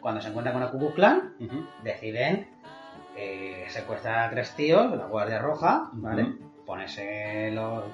[0.01, 1.67] cuando se encuentran con el Ku Klux Klan, Ujú.
[1.85, 2.49] deciden
[3.17, 6.35] eh, secuestrar a tres tíos de la Guardia Roja, ¿vale?
[6.65, 7.85] Ponerse los...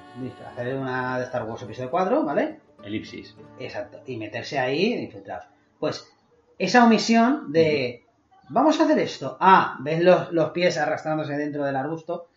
[0.52, 2.60] hacer una de Star Wars episodio 4, ¿vale?
[2.84, 3.34] Elipsis.
[3.58, 4.00] Exacto.
[4.06, 5.46] Y meterse ahí infiltrados.
[5.80, 6.12] Pues
[6.58, 8.04] esa omisión de
[8.48, 9.36] vamos a hacer esto.
[9.40, 12.28] Ah, ves los, los pies arrastrándose dentro del arbusto.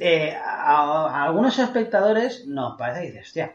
[0.00, 3.52] Eh, a, a algunos espectadores nos parece que dices, hostia,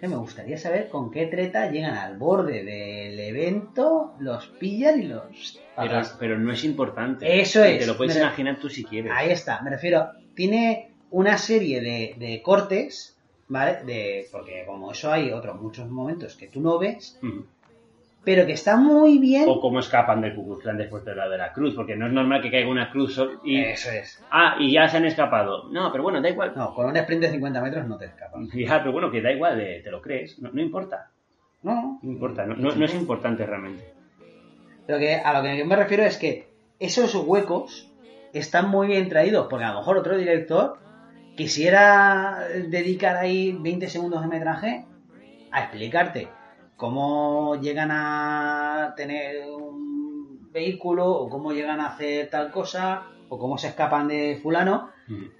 [0.00, 5.60] me gustaría saber con qué treta llegan al borde del evento, los pillan y los...
[5.76, 7.40] Pero, pero no es importante.
[7.40, 7.80] Eso es.
[7.80, 9.12] Te lo puedes imaginar tú si quieres.
[9.14, 13.16] Ahí está, me refiero, tiene una serie de, de cortes,
[13.48, 13.82] ¿vale?
[13.84, 17.18] De, porque como eso hay otros muchos momentos que tú no ves.
[18.24, 19.44] Pero que está muy bien.
[19.48, 22.42] O cómo escapan del Ku después de la de la cruz, porque no es normal
[22.42, 23.60] que caiga una cruz y...
[23.60, 24.22] Eso es.
[24.30, 25.68] Ah, y ya se han escapado.
[25.70, 26.52] No, pero bueno, da igual.
[26.54, 28.40] No, con un sprint de 50 metros no te escapas.
[28.54, 30.38] Ya, pero bueno, que da igual, eh, te lo crees.
[30.40, 31.10] No, no importa.
[31.62, 32.44] No, No importa.
[32.46, 33.92] No, no- no es importante realmente.
[34.86, 36.48] Pero que a lo que yo me refiero es que
[36.78, 37.90] esos huecos
[38.32, 40.78] están muy bien traídos, porque a lo mejor otro director
[41.36, 44.84] quisiera dedicar ahí 20 segundos de metraje
[45.50, 46.28] a explicarte
[46.78, 53.58] cómo llegan a tener un vehículo o cómo llegan a hacer tal cosa o cómo
[53.58, 54.90] se escapan de fulano.
[55.10, 55.30] Ujú.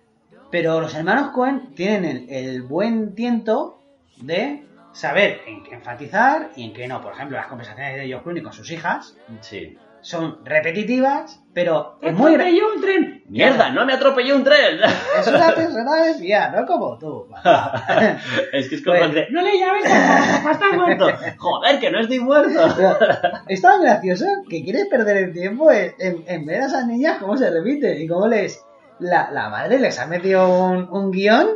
[0.51, 3.78] Pero los hermanos Cohen tienen el, el buen tiento
[4.20, 7.01] de saber en qué enfatizar y en qué no.
[7.01, 9.78] Por ejemplo, las conversaciones de George Clooney con sus hijas Sí.
[10.01, 12.34] Son repetitivas, pero es muy...
[12.34, 13.24] ¡Atropelló un tren!
[13.28, 13.70] ¡Mierda!
[13.70, 14.78] ¡No me atropelló un tren!
[15.18, 17.26] Es una persona desviada, no como tú.
[18.53, 21.09] es que es como Pues- de, ¡No le llames a papá, está muerto!
[21.38, 22.61] ¡Joder, que no estoy muerto!
[23.49, 27.18] Es tan gracioso que quieres perder el tiempo en, en- en ver a esas niñas
[27.18, 28.64] cómo se repiten y cómo les...
[29.01, 31.49] La, la madre les ha metido un, un guion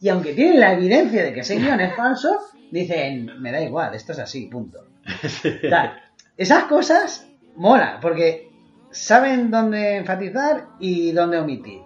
[0.00, 2.38] y aunque tienen la evidencia de que ese guion es falso,
[2.70, 4.78] dicen, me da igual, esto es así, punto.
[5.24, 5.28] O
[5.68, 6.02] sea,
[6.38, 7.26] esas cosas
[7.56, 8.48] molan, porque
[8.90, 11.80] saben dónde enfatizar y dónde omitir.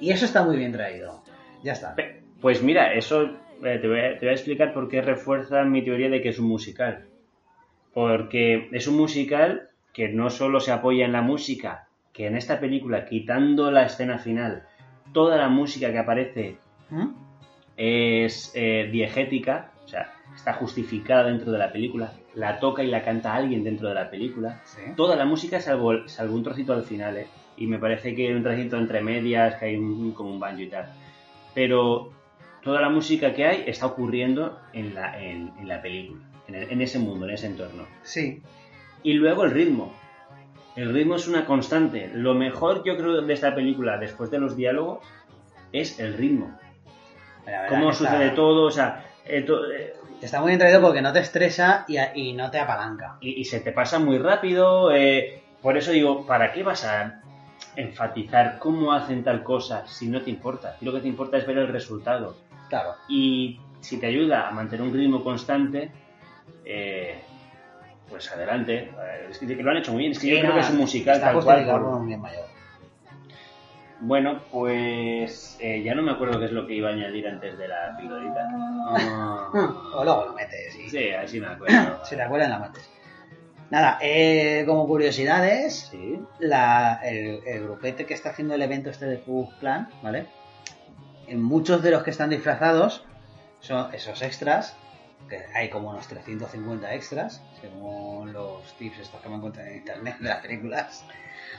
[0.00, 1.22] Y eso está muy bien traído.
[1.62, 1.94] Ya está.
[2.40, 3.24] Pues mira, eso
[3.62, 6.30] eh, te, voy a, te voy a explicar por qué refuerza mi teoría de que
[6.30, 7.06] es un musical.
[7.92, 12.60] Porque es un musical que no solo se apoya en la música, que en esta
[12.60, 14.64] película, quitando la escena final,
[15.12, 16.56] toda la música que aparece
[16.90, 17.08] ¿Mm?
[17.76, 23.02] es eh, diegética, o sea, está justificada dentro de la película, la toca y la
[23.02, 24.60] canta alguien dentro de la película.
[24.64, 24.82] Sí.
[24.96, 27.26] Toda la música salvo, salvo un trocito al final, ¿eh?
[27.56, 30.60] Y me parece que hay un trocito entre medias, que hay un, como un banjo
[30.62, 30.86] y tal.
[31.54, 32.10] Pero
[32.62, 36.70] toda la música que hay está ocurriendo en la, en, en la película, en, el-
[36.70, 37.84] en ese mundo, en ese entorno.
[38.02, 38.40] Sí.
[39.02, 39.92] Y luego el ritmo.
[40.76, 42.10] El ritmo es una constante.
[42.14, 45.00] Lo mejor yo creo de esta película, después de los diálogos,
[45.72, 46.56] es el ritmo.
[47.68, 51.20] Cómo está- sucede todo, o sea, eh, to- eh, Está muy traído porque no te
[51.20, 53.16] estresa y, a- y no te apalanca.
[53.20, 54.92] y, y se te pasa muy rápido.
[54.92, 57.20] eh, por eso digo, ¿para qué vas a
[57.76, 60.76] enfatizar cómo hacen tal cosa si no te importa?
[60.78, 62.36] Si lo que te importa es ver el resultado.
[62.68, 62.94] Claro.
[63.08, 65.90] Y si te ayuda a mantener un ritmo constante,
[66.64, 67.20] eh,
[68.08, 68.74] pues adelante.
[68.90, 70.12] Eh, Es que lo han hecho muy bien.
[70.12, 71.66] Es que yo creo que es un musical tal cual.
[71.66, 72.44] por- bien mayor.
[74.02, 77.58] Bueno, pues eh, ya no me acuerdo qué es lo que iba a añadir antes
[77.58, 78.48] de la pildorita.
[78.96, 79.48] Ah,
[79.94, 80.74] O luego lo metes.
[80.76, 82.00] y- sí, así me acuerdo.
[82.04, 82.88] Si te acuerdas, la metes.
[83.70, 86.18] Nada, eh, como curiosidades, Sí.
[86.38, 90.26] la- el, el grupete que está haciendo el evento este de Ku Klan, ¿vale?
[91.28, 93.04] En muchos de los que están disfrazados
[93.60, 94.76] son esos extras,
[95.28, 100.16] que hay como unos 350 extras, según los tips estos que me encuentran en internet
[100.18, 101.04] de las películas.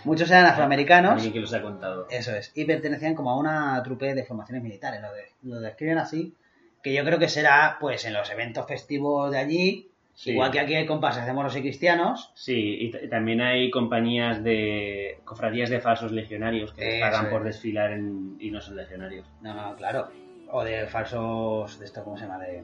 [0.04, 2.08] Muchos eran afroamericanos, Alguien que los ha contado.
[2.10, 5.98] eso es, y pertenecían como a una trupe de formaciones militares, lo, de- lo describen
[5.98, 6.36] así,
[6.82, 10.32] que yo creo que será pues en los eventos festivos de allí, Sí.
[10.32, 15.20] igual que aquí hay compases de moros y cristianos, Sí, y también hay compañías de
[15.24, 17.32] cofradías de falsos legionarios que les pagan es.
[17.32, 19.26] por desfilar en- y no son legionarios.
[19.42, 20.10] No, no, claro.
[20.52, 22.40] O de falsos, de esto, ¿cómo se llama?
[22.40, 22.64] De,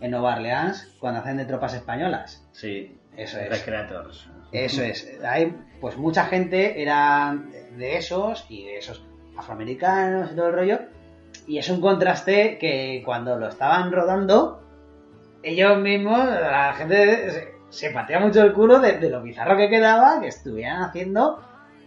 [0.00, 2.44] en Nueva Orleans, cuando hacen de tropas españolas.
[2.52, 3.48] Sí, Eso es.
[3.50, 4.28] Recreators.
[4.52, 5.18] Eso es.
[5.24, 9.04] Hay, pues mucha gente eran de esos y de esos
[9.36, 10.78] afroamericanos y todo el rollo.
[11.46, 14.62] Y es un contraste que cuando lo estaban rodando,
[15.42, 19.68] ellos mismos, la gente se, se patea mucho el culo de, de lo bizarro que
[19.68, 21.40] quedaba que estuvieran haciendo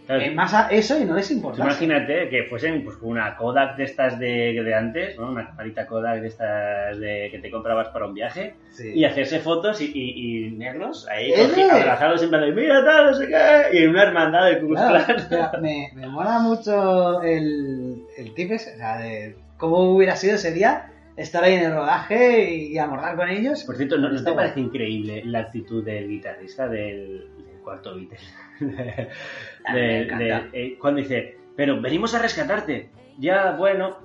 [0.06, 1.64] Claro, en masa eso y no les tú importaba.
[1.70, 5.30] imagínate que fuesen pues, una Kodak de estas de, de antes, ¿no?
[5.30, 8.92] una camarita Kodak de estas de que te comprabas para un viaje, Sí.
[8.94, 11.32] y hacerse fotos y, y- y negros ahí
[11.70, 14.68] abrazados en plan de mira tal, no sé qué, y en una hermandad de Ku
[14.74, 15.16] Claro, Klan.
[15.16, 20.16] o sea, me, me mola mucho el, el tip ese, o sea, de cómo hubiera
[20.16, 23.62] sido ese día estar ahí en el rodaje y, abordar con ellos.
[23.64, 28.18] Por cierto, ¿no, te parece increíble la actitud del guitarrista del, del cuarto Beatle?
[29.72, 32.90] De- de- eh, cuando dice, pero venimos a rescatarte.
[33.18, 33.96] Ya, bueno,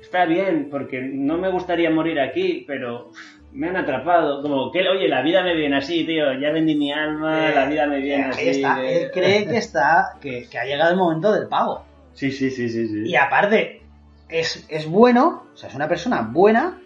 [0.00, 3.10] está bien, porque no me gustaría morir aquí, pero
[3.52, 4.40] me han atrapado.
[4.42, 6.32] Como que, oye, la vida me viene así, tío.
[6.40, 8.48] Ya vendí mi alma, Eh, la vida me viene ahí así.
[8.48, 11.84] está, él cree que está, que, que ha llegado el momento del pago.
[12.14, 12.86] Sí, sí, sí, sí.
[12.88, 13.02] sí.
[13.06, 13.82] Y aparte,
[14.28, 16.80] es, es bueno, o sea, es una persona buena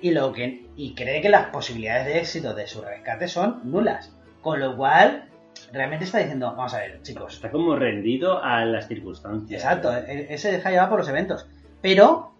[0.00, 4.12] y lo que y cree que las posibilidades de éxito de su rescate son nulas.
[4.42, 5.24] Con lo cual,
[5.72, 9.62] realmente está diciendo, vamos a ver, chicos, Está como rendido a las circunstancias.
[9.62, 11.46] Exacto, él, él se deja llevar por los eventos.
[11.80, 12.32] Pero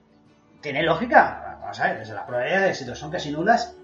[0.60, 1.58] tiene lógica.
[1.60, 3.76] Vamos a ver, desde las probabilidades de éxito son casi nulas.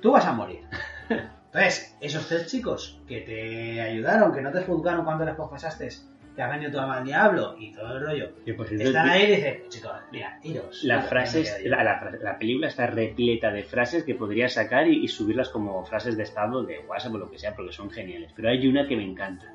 [0.00, 0.60] Tú vas a morir.
[1.08, 5.88] Entonces, esos tres chicos que te ayudaron, que no te juzgaron cuando les confesaste
[6.34, 9.36] que has vendido tu alma al diablo y todo el rollo, cierto, están ahí y
[9.36, 10.82] dices, chicos, mira, iros.
[10.84, 11.70] La Iros, frase, me quedo yo.
[11.70, 15.84] la, la- la película está repleta de frases que podrías sacar y, y subirlas como
[15.84, 18.32] frases de estado de WhatsApp o lo que sea, porque son geniales.
[18.34, 19.52] Pero hay una que me encanta,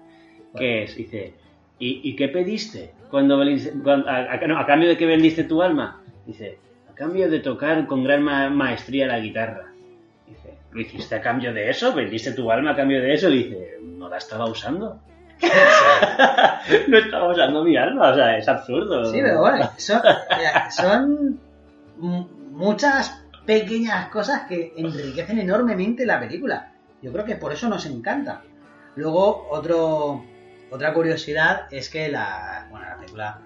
[0.58, 1.34] que es, dice,
[1.80, 6.02] ¿y, y qué pediste cuando, a, a- no, a cambio de que vendiste tu alma?
[6.26, 6.58] Dice,
[6.90, 9.66] a cambio de tocar con gran ma- maestría la guitarra.
[10.28, 11.94] Dice, ¿lo hiciste a cambio de eso?
[11.94, 13.30] ¿Vendiste tu alma a cambio de eso?
[13.30, 15.02] Dice, no la estaba usando.
[16.88, 19.06] No estaba usando mi alma, o sea, es absurdo.
[19.06, 19.70] Sí, pero bueno,
[20.70, 21.40] son,
[21.98, 26.74] muchas pequeñas cosas que enriquecen enormemente la película.
[27.02, 28.42] Yo creo que por eso nos encanta.
[28.96, 30.24] Luego, otro,
[30.70, 33.40] otra curiosidad es que la, bueno, la película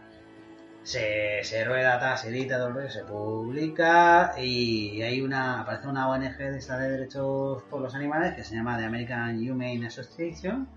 [0.82, 6.38] se, se rueda, se edita, todo el se publica y hay una, aparece una ONG
[6.38, 10.68] de esta de derechos por los animales que se llama The American Humane Association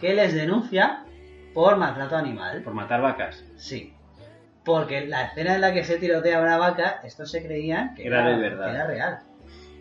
[0.00, 1.04] que les denuncia
[1.54, 2.62] por maltrato animal.
[2.62, 3.44] Por matar vacas.
[3.56, 3.94] Sí.
[4.64, 8.24] Porque la escena en la que se tirotea una vaca, estos se creían que Era
[8.36, 8.64] verdad.
[8.66, 9.18] que era real.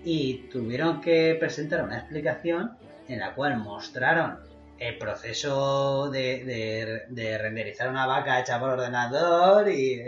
[0.03, 4.39] Y tuvieron que presentar una explicación en la cual mostraron
[4.77, 10.01] el proceso de, de- de renderizar una vaca hecha por ordenador y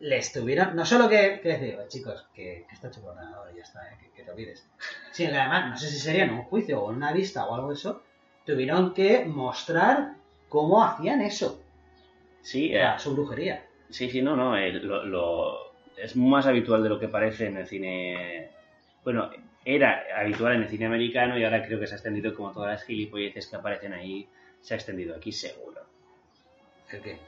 [0.00, 3.50] les tuvieron, no solo que, que les digo, chicos, que, que está hecho por ordenador
[3.52, 4.66] y ya está, eh, que, que te olvides,
[5.12, 7.54] sino que además, no sé si sería en un juicio o en una vista o
[7.54, 8.02] algo de eso,
[8.50, 10.14] tuvieron que mostrar
[10.48, 11.62] cómo hacían eso,
[12.42, 13.64] Sí, eh, su brujería.
[13.90, 14.56] sí, sí, no, no.
[14.56, 15.58] eh, lo, lo-
[15.96, 18.50] es más habitual de lo que parece en el cine.
[19.04, 19.30] Bueno,
[19.64, 22.70] era habitual en el cine americano y ahora creo que se ha extendido como todas
[22.70, 24.26] las gilipolleces que aparecen ahí.
[24.62, 25.82] Se ha extendido aquí seguro.
[26.90, 27.18] ¿El qué?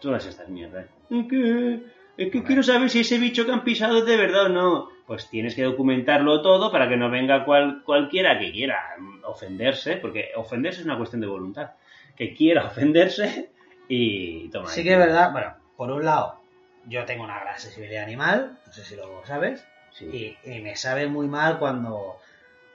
[0.00, 0.86] Todas estas mierdas.
[1.08, 1.82] Que,
[2.16, 4.88] es que quiero saber si ese bicho que han pisado es de verdad o no.
[5.06, 10.30] Pues tienes que documentarlo todo para que no venga cual- cualquiera que quiera ofenderse, porque
[10.36, 11.72] ofenderse es una cuestión de voluntad.
[12.16, 13.50] Que quiera ofenderse
[13.88, 14.68] y toma.
[14.68, 16.40] Sí que es verdad, bueno, por un lado,
[16.86, 20.36] yo tengo una gran sensibilidad animal, no sé si lo sabes, Sí.
[20.44, 22.16] y, y me sabe muy mal cuando,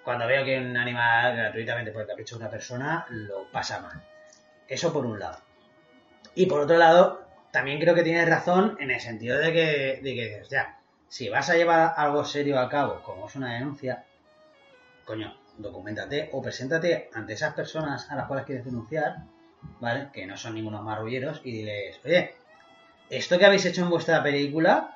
[0.03, 4.01] cuando veo que un animal gratuitamente por el capricho de una persona lo pasa mal.
[4.67, 5.37] Eso por un lado.
[6.35, 7.21] Y por otro lado,
[7.51, 9.65] también creo que tienes razón en el sentido de que,
[10.03, 13.53] de que dices, ya, si vas a llevar algo serio a cabo, como es una
[13.53, 14.05] denuncia,
[15.05, 19.17] coño, documentate o preséntate ante esas personas a las cuales quieres denunciar,
[19.79, 20.09] ¿vale?
[20.13, 22.35] Que no son ningunos marrulleros y diles, oye,
[23.09, 24.95] esto que habéis hecho en vuestra película,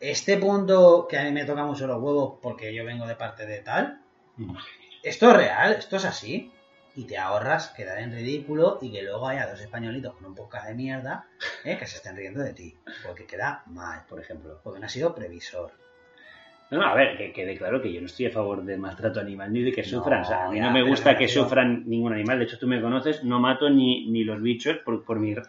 [0.00, 3.46] este punto que a mí me toca mucho los huevos porque yo vengo de parte
[3.46, 4.00] de tal,
[4.38, 4.54] Mm.
[5.02, 6.52] esto es real, esto es así.
[6.96, 10.66] Y te ahorras quedar en ridículo y que luego haya dos españolitos con un podcast
[10.66, 11.28] de mierda
[11.62, 11.76] ¿eh?
[11.78, 12.78] que se estén riendo de ti.
[13.04, 14.60] Porque queda mal, por ejemplo.
[14.64, 15.72] Porque no ha sido previsor.
[16.68, 19.20] No, no, a ver, que quede claro que yo no estoy a favor del maltrato
[19.20, 20.22] animal ni de que No, sufran.
[20.22, 22.38] O sea, a mí no me gusta que sufran ningún animal.
[22.40, 25.42] De hecho, tú me conoces, no mato ni, ni los bichos por, por mi No,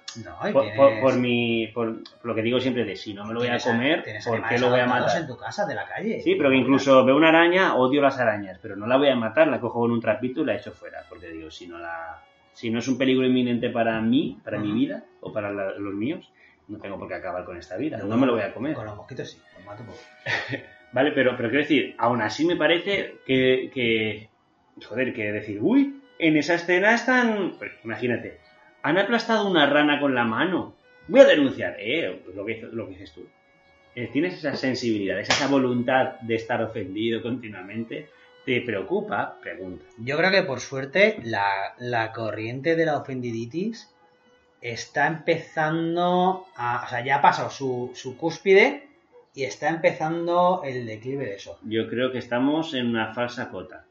[0.53, 3.39] por, tienes, por- por mi por, lo que digo siempre de si no me lo
[3.39, 5.22] voy a comer, ¿por qué lo voy a matar?
[5.22, 6.22] en tu casa, de la calle.
[6.22, 9.15] Sí, pero que incluso veo una araña, odio las arañas, pero no la voy a
[9.15, 12.24] matar, la cojo con un trapito y la echo fuera, porque digo, si no la
[12.53, 15.93] si no es un peligro inminente para mí, para mi vida o para la- los
[15.95, 16.32] míos,
[16.68, 18.74] no tengo por qué acabar con esta vida, Luego, no me lo voy a comer.
[18.76, 19.95] Con los mosquitos sí, los mato por...
[20.98, 24.30] Vale, pero, pero quiero decir, aún así me parece que, que
[24.84, 28.39] joder, que decir, uy, en esa escena están, pues, imagínate,
[28.82, 30.74] han aplastado una rana con la mano.
[31.08, 33.28] Voy a denunciar, eh, pues lo que, lo que dices tú.
[33.93, 38.10] Eh, Tienes esa sensibilidad, esa voluntad de estar ofendido continuamente.
[38.43, 39.38] ¿Te preocupa?
[39.39, 39.86] Pregunta.
[40.00, 43.93] Yo creo que por suerte la, la corriente de la ofendiditis
[44.62, 46.86] está empezando a...
[46.88, 48.87] O sea, ya ha pasado su, su cúspide
[49.38, 51.60] y está empezando el declive de eso.
[51.62, 53.86] Yo creo que estamos en una falsa cota.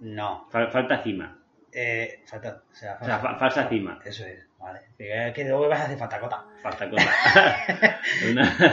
[0.00, 0.48] No.
[0.50, 1.38] Fal- falta cima.
[1.72, 4.00] Eh, falta, o sea, O sea, fa- falsa cima.
[4.04, 4.80] Eso es, vale.
[4.96, 6.44] Que, luego vas a hacer falta cota.
[6.60, 8.00] Falta cota.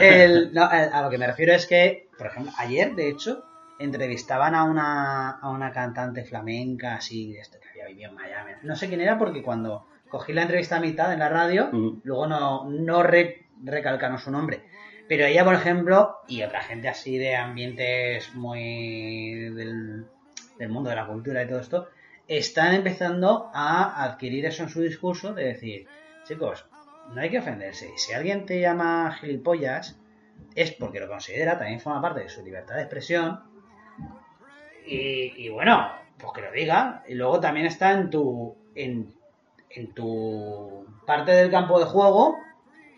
[0.00, 0.68] El- no, a
[0.98, 3.44] a lo que me refiero es que, por ejemplo, ayer, de hecho,
[3.78, 8.52] entrevistaban a una, a una cantante flamenca así, de esto que había vivido en Miami.
[8.62, 11.68] No sé quién era porque cuando cogí la entrevista a mitad en la radio,
[12.02, 14.64] luego no, no re- recalcaron su nombre.
[15.08, 20.06] Pero ella, por ejemplo, y otra gente así de ambientes muy del,
[20.68, 21.88] mundo de la cultura y todo esto,
[22.26, 25.86] están empezando a adquirir eso en su discurso de decir,
[26.24, 26.66] chicos,
[27.14, 27.92] no hay que ofenderse.
[27.96, 29.96] Si alguien te llama gilipollas,
[30.56, 33.40] es porque lo considera, también forma parte de su libertad de expresión.
[34.86, 35.88] Y, y bueno,
[36.18, 37.04] pues que lo diga.
[37.06, 39.14] Y luego también está en tu, en,
[39.70, 42.38] en tu parte del campo de juego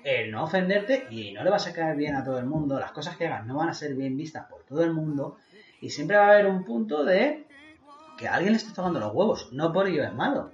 [0.08, 2.78] el no ofenderte y no le vas a caer bien a todo el mundo.
[2.78, 5.36] Las cosas que hagas no van a ser bien vistas por todo el mundo.
[5.80, 7.46] Y siempre va a haber un punto de
[8.16, 9.52] que a alguien le está tocando los huevos.
[9.52, 10.52] No por ello es malo.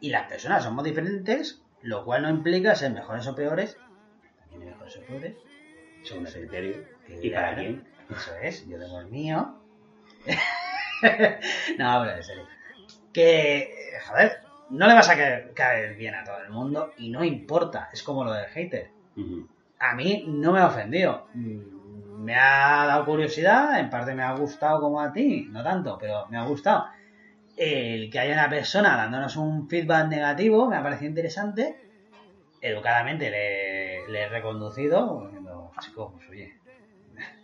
[0.00, 3.78] Y las personas somos diferentes, lo cual no implica ser mejores o peores.
[4.38, 5.34] También hay mejores o peores.
[6.02, 6.84] Según el criterio.
[7.22, 7.84] ¿Y para quién?
[8.10, 9.58] Eso es, yo tengo el mío.
[11.78, 12.46] no, pero en serio.
[13.12, 17.22] Que, joder, no le vas a caer, caer bien a todo el mundo y no
[17.24, 17.88] importa.
[17.92, 18.90] Es como lo del hater.
[19.78, 21.28] A mí no me ha ofendido.
[21.34, 25.98] Mm, Me ha dado curiosidad, en parte me ha gustado como a ti, no tanto,
[26.00, 26.84] pero me ha gustado.
[27.56, 31.76] El que haya una persona dándonos un feedback negativo me ha parecido interesante.
[32.60, 36.52] Educadamente le, le he reconducido, diciendo, chico, pues oye,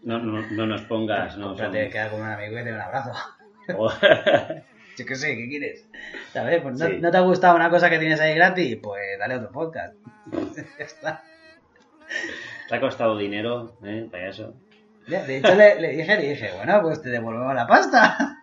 [0.02, 1.36] No, no, no nos pongas.
[1.36, 3.12] No, cómprate, son- queda con un amigo y te un abrazo.
[5.00, 5.88] Yo qué sé, ¿qué quieres?
[6.32, 6.60] ¿Sabes?
[6.62, 6.98] Pues no, Sí.
[7.00, 8.76] ¿no te ha gustado una cosa que tienes ahí gratis?
[8.82, 9.94] Pues dale otro podcast.
[10.78, 11.22] ya está.
[12.68, 14.06] Te ha costado dinero, ¿eh?
[14.10, 14.54] Payaso.
[15.08, 18.36] Ya, De hecho, le, le dije, le dije, bueno, pues te devolvemos la pasta.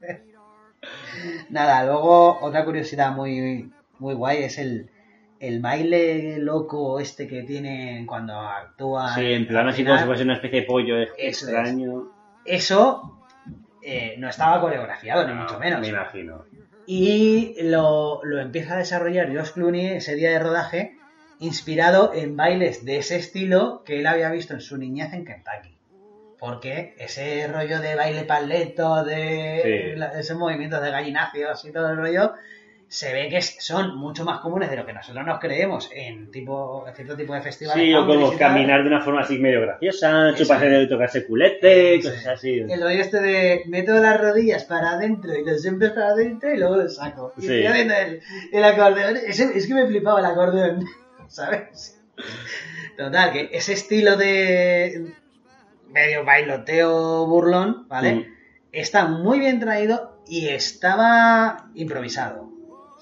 [1.50, 4.90] Nada, luego otra curiosidad muy, muy guay es el,
[5.38, 9.14] el baile loco este que tienen cuando actúan.
[9.14, 11.42] Sí, en plan así como si fuese una especie de pollo Eso es.
[11.42, 12.10] extraño.
[12.44, 13.21] Eso
[13.82, 15.80] eh, no estaba coreografiado, ni No, mucho menos.
[15.80, 16.44] Me imagino.
[16.86, 20.96] Y lo, lo empieza a desarrollar Josh Clooney ese día de rodaje
[21.38, 25.76] inspirado en bailes de ese estilo que él había visto en su niñez en Kentucky.
[26.38, 30.18] Porque ese rollo de baile paleto, de Sí.
[30.18, 32.32] esos movimientos de gallinacios y todo el rollo,
[32.92, 36.84] se ve que son mucho más comunes de lo que nosotros nos creemos en tipo
[36.86, 37.82] en cierto tipo de festivales.
[37.82, 42.10] Sí, o como caminar de una forma así medio graciosa, chuparse de tocarse culete, Eso.
[42.10, 42.58] cosas así.
[42.58, 46.58] El rollo este de meto las rodillas para adentro y los hombros para adentro y
[46.58, 47.32] luego los saco.
[47.38, 47.64] Y Sí.
[47.64, 48.20] estoy el,
[48.52, 49.16] el acordeón.
[49.26, 50.84] Es que me flipaba el acordeón,
[51.28, 51.98] ¿sabes?
[52.98, 55.14] Total, que ese estilo de
[55.88, 58.14] medio bailoteo burlón, ¿vale?
[58.16, 58.24] Mm.
[58.70, 62.51] Está muy bien traído y estaba improvisado.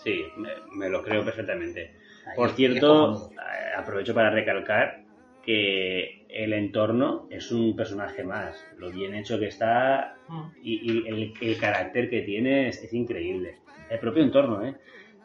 [0.03, 1.92] Sí, me, me lo creo perfectamente.
[2.26, 5.03] Ahí, Por cierto, eh, aprovecho para recalcar
[5.44, 8.64] que el entorno es un personaje más.
[8.78, 10.16] Lo bien hecho que está
[10.62, 13.57] y, y el, el carácter que tiene es, es increíble.
[13.88, 14.74] El propio entorno, ¿eh?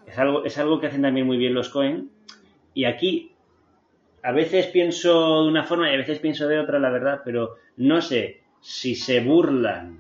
[0.07, 2.09] Es algo, es algo que hacen también muy bien los Cohen.
[2.73, 3.31] Y aquí,
[4.23, 7.55] a veces pienso de una forma y a veces pienso de otra, la verdad, pero
[7.77, 9.99] no sé si se burlan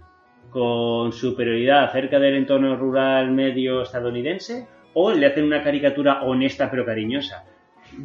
[0.55, 6.85] con superioridad acerca del entorno rural medio estadounidense o le hacen una caricatura honesta pero
[6.85, 7.43] cariñosa.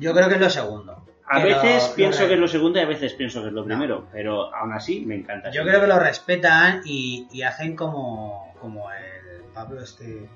[0.00, 1.06] Yo creo que es lo segundo.
[1.28, 3.52] A veces lo- pienso lo que es lo segundo y a veces pienso que es
[3.52, 3.66] lo No.
[3.68, 5.52] primero, pero aún así me encanta.
[5.52, 10.28] Yo creo que lo respetan y, y hacen como, como el Pablo este...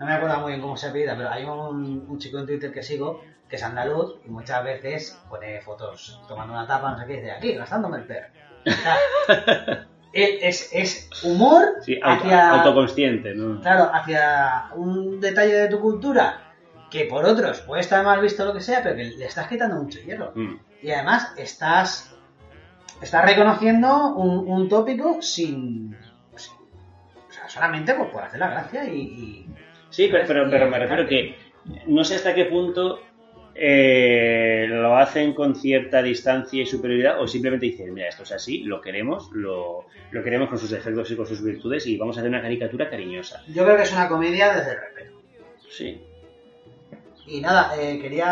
[0.00, 2.72] No me acuerdo muy bien cómo se apellida, pero hay un, un chico en Twitter
[2.72, 7.06] que sigo que es andaluz y muchas veces pone fotos tomando una tapa, no sé
[7.06, 8.28] qué, y dice, aquí, gastándome el perro.
[10.16, 13.60] Es, es humor Sí, auto- hacia, autoconsciente, ¿no?
[13.60, 16.54] claro, hacia un detalle de tu cultura
[16.90, 19.76] que por otros puede estar mal visto lo que sea, pero que le estás quitando
[19.82, 20.32] mucho hierro.
[20.34, 20.54] Mm.
[20.82, 22.14] Y además estás,
[23.02, 25.96] estás reconociendo un, un tópico sin,
[26.36, 26.54] sin-
[27.28, 28.98] O sea, solamente pues, por hacer la gracia y.
[29.00, 29.46] y-
[29.90, 31.36] Sí, pero, pero, pero me refiero que
[31.86, 33.00] no sé hasta qué punto
[33.58, 38.58] eh, lo hacen con cierta distancia y superioridad o simplemente dicen, mira, esto es así,
[38.64, 42.20] lo queremos, lo, lo queremos con sus defectos y con sus virtudes y vamos a
[42.20, 43.42] hacer una caricatura cariñosa.
[43.48, 45.22] Yo creo que es una comedia desde el respeto.
[45.70, 46.02] Sí.
[47.26, 48.24] Y nada, eh, quería.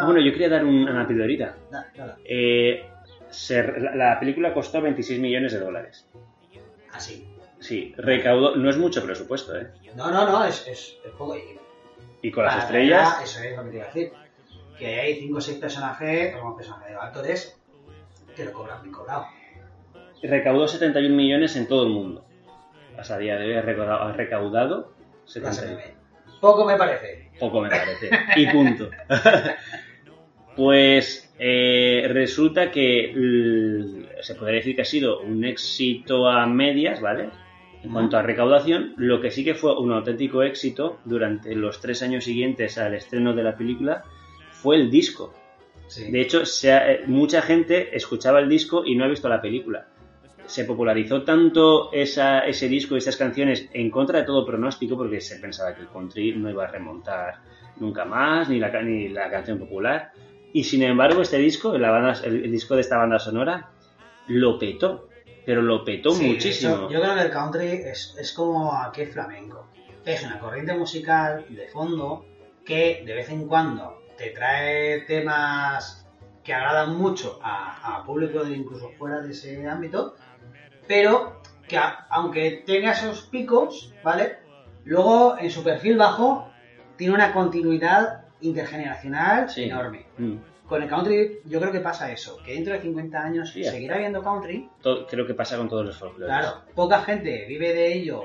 [0.00, 1.54] Ah, bueno, yo quería dar un- una pildorita.
[1.70, 2.84] Nada, Eh,
[3.30, 6.08] se- la, la película costó 26 millones de dólares.
[6.92, 7.26] así.
[7.60, 9.68] Sí, recaudó, no es mucho presupuesto, ¿eh?
[9.94, 11.36] No, no, no, es, es, es poco.
[11.36, 11.58] y-
[12.22, 13.20] Y con las estrellas...
[13.22, 14.12] Eso es lo que te iba a decir.
[14.78, 17.60] Que hay 5 o 6 personajes, como personajes de actores,
[18.34, 19.26] que lo cobran bien cobrado.
[20.22, 22.24] Recaudó 71 millones en todo el mundo.
[22.96, 24.92] Hasta día de hoy ha recaudado, ha recaudado
[25.26, 25.76] Ya se 71.
[25.76, 25.94] me ve.
[26.40, 27.30] Poco me parece.
[27.38, 28.10] Poco me parece.
[28.36, 28.90] Y punto.
[30.56, 37.30] pues eh, resulta que se podría decir que ha sido un éxito a medias, ¿vale?
[37.82, 42.02] En cuanto a recaudación, lo que sí que fue un auténtico éxito durante los tres
[42.02, 44.04] años siguientes al estreno de la película
[44.62, 45.34] fue el disco.
[45.88, 46.10] Sí.
[46.10, 49.40] De hecho, se ha- eh, mucha gente escuchaba el disco y no ha visto la
[49.42, 49.88] película.
[50.46, 55.20] Se popularizó tanto esa- ese disco y esas canciones en contra de todo pronóstico porque
[55.20, 57.34] se pensaba que el country no iba a remontar
[57.78, 60.12] nunca más, ni la, ca- ni la canción popular.
[60.52, 63.70] Y sin embargo, este disco, la banda- el, el disco de esta banda sonora,
[64.28, 65.08] lo petó.
[65.44, 66.88] Pero lo petó Sí, muchísimo.
[66.88, 69.66] yo creo que el country es, es como aquí el flamenco.
[70.04, 72.24] Es una corriente musical de fondo
[72.64, 76.06] que de vez en cuando te trae temas
[76.44, 80.14] que agradan mucho a, a público de incluso fuera de ese ámbito,
[80.86, 84.38] pero que a- aunque tenga esos picos, ¿vale?
[84.84, 86.50] Luego en su perfil bajo
[86.96, 89.64] tiene una continuidad intergeneracional Sí.
[89.64, 90.06] enorme.
[90.18, 90.36] Mm.
[90.68, 93.96] Con el country yo creo que pasa eso, que dentro de 50 años Sí, seguirá
[93.96, 96.28] habiendo country, Todo- creo que pasa con todos los folclores.
[96.34, 98.22] Claro, poca gente vive de ello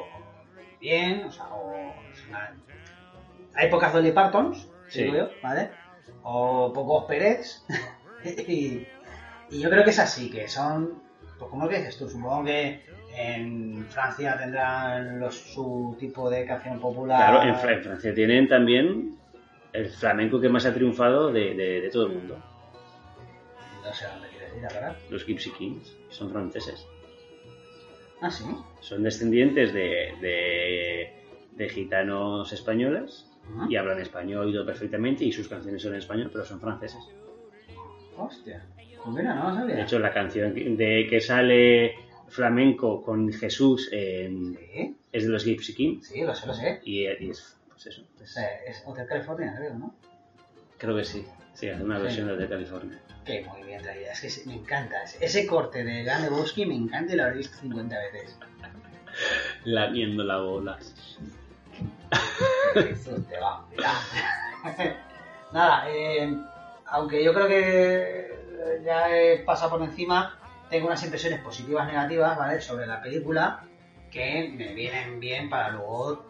[0.79, 1.73] bien, o sea, o,
[2.11, 2.55] es una-
[3.55, 5.11] hay pocas Dolly Partons, Sí.
[5.43, 5.69] ¿vale?
[6.29, 7.63] O pocos Pérez,
[8.47, 8.85] y,
[9.49, 11.01] y yo creo que es así, que son,
[11.39, 12.81] pues como lo que dices tú, supongo que
[13.15, 17.17] en Francia tendrán los, su tipo de canción popular.
[17.29, 19.17] Claro, en, en Francia tienen también
[19.71, 22.37] el flamenco que más ha triunfado de, de- de todo el mundo.
[23.85, 24.95] No sé dónde quieres ir, la verdad.
[25.09, 26.85] Los Gypsy Kings son franceses.
[28.19, 28.43] Ah, sí.
[28.81, 31.13] Son descendientes de, de-
[31.51, 35.99] de gitanos españoles Ah, y hablan español y todo perfectamente y sus canciones son en
[35.99, 36.99] español, pero son franceses.
[38.17, 38.65] Hostia.
[39.03, 39.75] Pues mira, no sabía.
[39.75, 41.95] De hecho, la canción de que sale
[42.27, 46.81] flamenco con Jesús en- Sí, es de los Gypsy Kings sí, lo sé, lo sé.
[46.83, 49.95] y, y es, pues eso, Es, eh, es Hotel California, creo, ¿no?
[50.77, 51.25] creo que sí.
[51.53, 52.03] Sí, hace una Sí.
[52.03, 52.99] versión de de California.
[53.25, 55.01] Qué muy bien traída, es que me encanta.
[55.19, 58.37] Ese- corte de Gane Bosky me encanta y lo habré visto 50 veces.
[59.65, 60.77] Lamiendo la bola.
[62.73, 63.91] Qué disfrute, va, mira.
[65.51, 66.35] Nada, eh,
[66.87, 70.37] aunque yo creo que ya he pasado por encima,
[70.69, 72.61] tengo unas impresiones positivas negativas, ¿vale?
[72.61, 73.63] Sobre la película
[74.11, 76.25] que me vienen bien para luego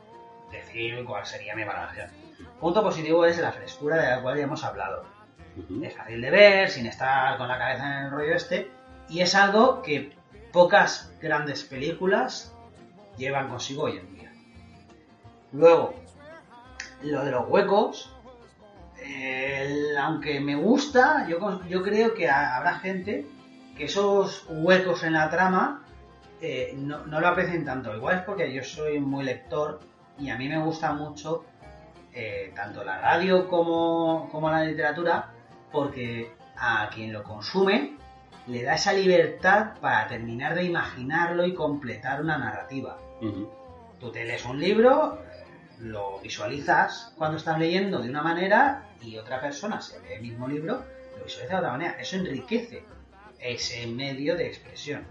[0.52, 2.10] decir cuál sería mi valoración.
[2.60, 5.04] Punto positivo es la frescura de la cual ya hemos hablado.
[5.82, 8.70] Es fácil de ver, sin estar con la cabeza en el rollo este,
[9.10, 10.16] y es algo que
[10.52, 12.54] pocas grandes películas
[13.18, 14.32] llevan consigo hoy en día.
[15.52, 15.96] Luego,
[17.04, 18.14] lo de los huecos,
[20.00, 23.26] aunque me gusta, yo, creo que ha- habrá gente
[23.76, 25.84] que esos huecos en la trama
[26.42, 27.96] eh, no, no lo aprecien tanto.
[27.96, 29.80] Igual es porque yo soy muy lector
[30.20, 31.46] y a mí me gusta mucho
[32.14, 35.30] eh, tanto la radio como, como la literatura
[35.72, 37.96] porque a quien lo consume
[38.48, 42.98] le da esa libertad para terminar de imaginarlo y completar una narrativa.
[44.00, 45.20] Tú te lees un libro,
[45.82, 50.48] lo visualizas cuando estás leyendo de una manera y otra persona se lee el mismo
[50.48, 50.82] libro,
[51.18, 51.92] lo visualiza de otra manera.
[52.00, 52.84] Eso enriquece
[53.40, 55.02] ese medio de expresión.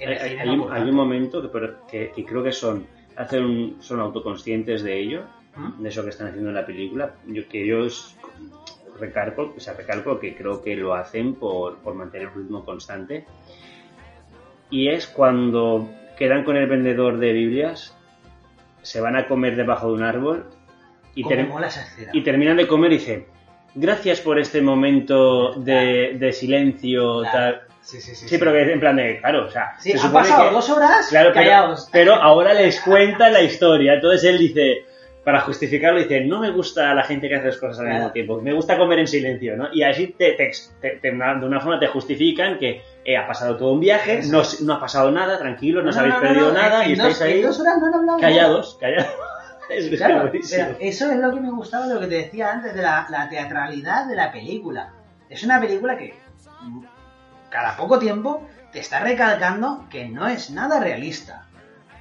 [0.00, 2.86] Hay, un, hay momento que, pero que- que creo que son
[3.16, 5.22] hacen un- son autoconscientes de ello,
[5.54, 5.82] ¿Mm?
[5.82, 8.16] de eso que están haciendo en la película, yo, que es-
[8.98, 13.24] recalco, o sea, recalco que creo que lo hacen por, por mantener un ritmo constante.
[14.70, 15.88] Y es cuando
[16.18, 17.96] quedan con el vendedor de Biblias,
[18.84, 20.46] se van a comer debajo de un árbol
[21.14, 23.26] y, ¿Cómo ter- y terminan de comer y dicen,
[23.74, 27.32] gracias por este momento de, de silencio, Claro.
[27.32, 27.60] tal.
[27.80, 28.28] Sí, sí, sí.
[28.28, 30.70] Sí, pero que en plan de, claro, o sea, Sí, se han pasado que- dos
[30.70, 31.88] horas Claro, pero, callados.
[31.92, 33.94] pero ahora les cuenta la historia.
[33.94, 34.86] Entonces él dice,
[35.24, 38.40] para justificarlo, dice, no me gusta la gente que hace las cosas al mismo tiempo,
[38.42, 39.68] me gusta comer en silencio, ¿no?
[39.72, 40.50] Y así te, te-
[40.80, 44.42] te- te- de una forma te justifican que eh, ha pasado todo un viaje, no,
[44.62, 47.42] no ha pasado nada, tranquilos, no, os habéis perdido nada y estáis ahí
[48.20, 49.08] callados, callados.
[49.70, 52.74] Es Claro, pero eso es lo que me gustaba de lo que te decía antes,
[52.74, 54.92] de la, la teatralidad de la película.
[55.30, 56.12] Es una película que
[57.50, 61.46] cada poco tiempo te está recalcando que no es nada realista.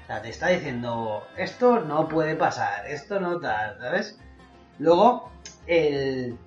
[0.03, 4.19] O sea, te está diciendo, esto no puede pasar, esto no tal, ¿sabes?
[4.79, 5.31] Luego,
[5.65, 6.37] el,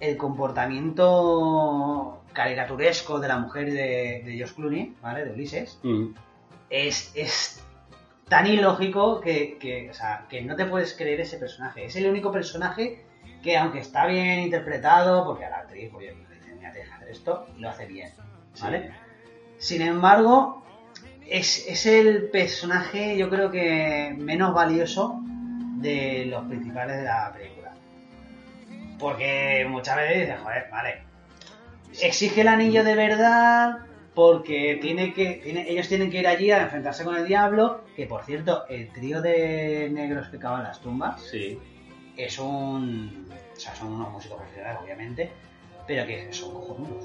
[0.00, 5.24] el comportamiento caricaturesco de la mujer de, de Josh Clooney, ¿vale?
[5.24, 6.08] De Ulises, Mm.
[6.70, 7.62] es, es
[8.28, 11.84] tan ilógico que, que, o sea, que no te puedes creer ese personaje.
[11.86, 13.04] Es el único personaje
[13.42, 16.14] que, aunque está bien interpretado, porque a la actriz, oye,
[16.56, 18.10] mira, te deja hacer esto, y lo hace bien,
[18.60, 18.92] ¿vale?
[19.58, 20.63] Sin embargo,
[21.28, 25.20] es, es el personaje, yo creo que menos valioso
[25.78, 27.72] de los principales de la película.
[28.98, 31.02] Porque muchas veces dices, joder, vale,
[32.02, 33.78] exige el anillo de verdad
[34.14, 38.06] porque tiene que tiene- ellos tienen que ir allí a enfrentarse con el diablo que
[38.06, 41.58] por cierto el trío de negros que cavan las tumbas Sí.
[42.16, 45.30] es un o sea son unos músicos profesionales obviamente
[45.88, 47.04] pero que son cojonudos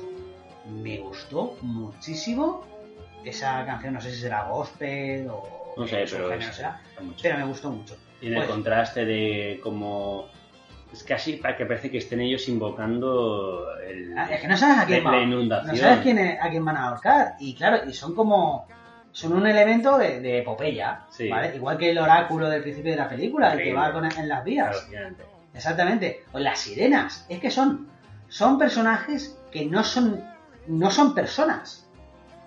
[0.71, 2.63] me gustó muchísimo
[3.25, 6.79] esa canción no sé si será gospel o No sé, pero será
[7.21, 10.27] pero me gustó mucho Y en el Pues- contraste de como...
[10.91, 14.79] Es casi para que parece que estén ellos invocando el, Ah, es que no sabes
[14.79, 15.71] a quién la, va- la inundación.
[15.75, 17.35] No sabes quién es- a quién van a ahorcar.
[17.39, 18.67] Y claro, y son como.
[19.11, 21.01] Son un elemento de, de epopeya.
[21.11, 21.29] Sí.
[21.29, 21.55] ¿vale?
[21.55, 24.43] Igual que el oráculo del principio de la película, el que va con, en las
[24.43, 24.87] vías.
[25.53, 26.23] Exactamente.
[26.31, 27.25] O las sirenas.
[27.29, 27.87] Es que son.
[28.27, 30.23] Son personajes que no son.
[30.67, 31.87] No son personas.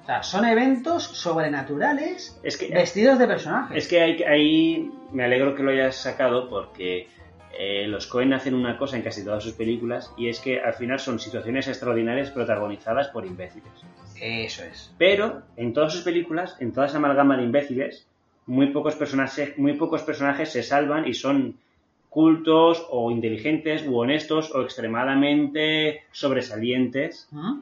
[0.02, 3.76] O sea, son eventos sobrenaturales Es que, vestidos de personajes.
[3.84, 7.08] es que hay- ahí me alegro que lo hayas sacado porque
[7.58, 10.72] eh, los Cohen hacen una cosa en casi todas sus películas y es que al
[10.72, 13.68] final son situaciones extraordinarias protagonizadas por imbéciles.
[14.20, 14.92] Eso es.
[14.98, 18.06] Pero en todas sus películas, en toda esa amalgama de imbéciles,
[18.46, 21.56] muy pocos personajes, muy pocos personajes se salvan y son
[22.08, 27.28] cultos o inteligentes u honestos o extremadamente sobresalientes.
[27.30, 27.58] ¿Mm?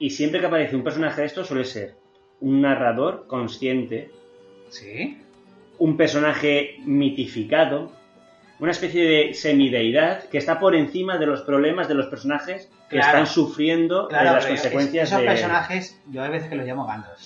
[0.00, 1.94] Y siempre que aparece un personaje de estos suele ser
[2.40, 4.10] un narrador consciente,
[4.70, 5.20] Sí.
[5.78, 7.92] un personaje mitificado,
[8.60, 12.96] una especie de semideidad que está por encima de los problemas de los personajes que
[12.96, 13.08] Claro.
[13.08, 15.26] están sufriendo Claro, las consecuencias es- esos de...
[15.26, 17.20] personajes, yo hay veces que los llamo Gandalf.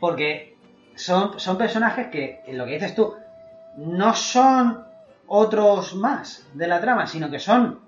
[0.00, 0.56] Porque
[0.94, 3.14] son, son personajes que, en lo que dices tú,
[3.76, 4.84] no son
[5.26, 7.80] otros más de la trama, sino que son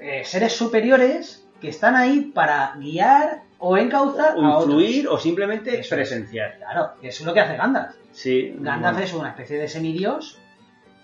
[0.00, 4.74] eh, seres superiores que están ahí para guiar o encauzar o a otros.
[4.74, 6.56] influir o simplemente Eso presenciar.
[6.58, 7.94] Claro, eso es lo que hace Gandalf.
[8.12, 9.06] Sí, Gandalf bueno.
[9.06, 10.38] es una especie de semidios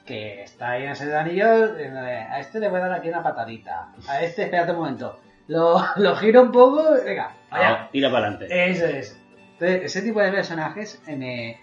[0.05, 1.70] que está ahí en ese de anillos.
[1.78, 3.92] eh, A este le voy a dar aquí una patadita.
[4.09, 5.18] A este, espérate un momento.
[5.48, 6.84] Lo, lo giro un poco.
[7.05, 7.70] Venga, allá.
[7.84, 8.70] Ah, tira para adelante.
[8.70, 9.18] Eso es.
[9.55, 11.59] Entonces, ese tipo de personajes me,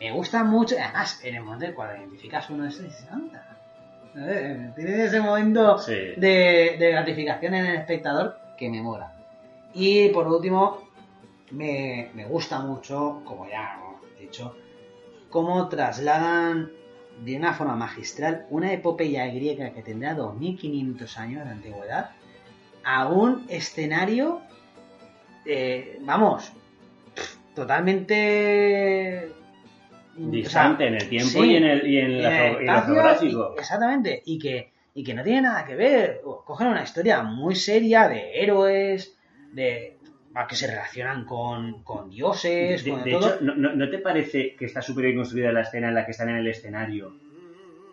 [0.00, 0.74] me gustan mucho.
[0.82, 3.53] Además, en el momento en cuando identificas uno de estos, dices, anda.
[4.16, 5.92] Eh, Tiene ese momento Sí.
[6.16, 9.12] de, de gratificación en el espectador que me mola.
[9.74, 10.88] Y por último,
[11.50, 14.56] me, me gusta mucho, como ya hemos dicho,
[15.30, 16.70] cómo trasladan
[17.24, 22.10] de una forma magistral una epopeya griega que tendrá 2500 años de antigüedad
[22.84, 24.40] a un escenario,
[25.46, 26.52] eh, vamos,
[27.54, 29.32] totalmente
[30.16, 33.54] Distante en el tiempo sí, y en el, y en en el geográfico.
[33.58, 36.20] exactamente, y que, y que no tiene nada que ver.
[36.44, 39.16] Cogen una historia muy seria de héroes,
[39.52, 39.98] de
[40.34, 43.34] a que se relacionan con, con dioses, De, con de todo.
[43.34, 46.28] hecho, ¿no, te parece que está súper bien construida la escena en la que están
[46.30, 47.14] en el escenario?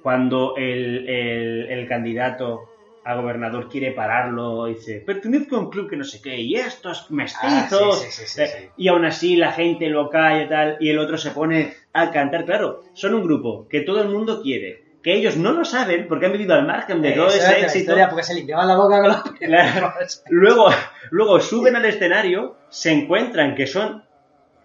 [0.01, 2.70] Cuando el, el- el candidato
[3.03, 6.55] a gobernador quiere pararlo y dice, pertenezco a un club que no sé qué, y
[6.55, 8.01] estos mestizos.
[8.01, 8.69] Ah, sí, sí, sí, sí, Eh.
[8.77, 12.11] Y aún así la gente lo calla y tal, y el otro se pone a
[12.11, 12.45] cantar.
[12.45, 16.27] Claro, son un grupo que todo el mundo quiere, que ellos no lo saben porque
[16.27, 17.79] han vivido al margen de todo ese éxito.
[17.79, 19.93] historia, porque se limpiaban la boca con los Claro.
[20.29, 20.69] Luego,
[21.09, 24.03] luego suben al escenario, se encuentran que son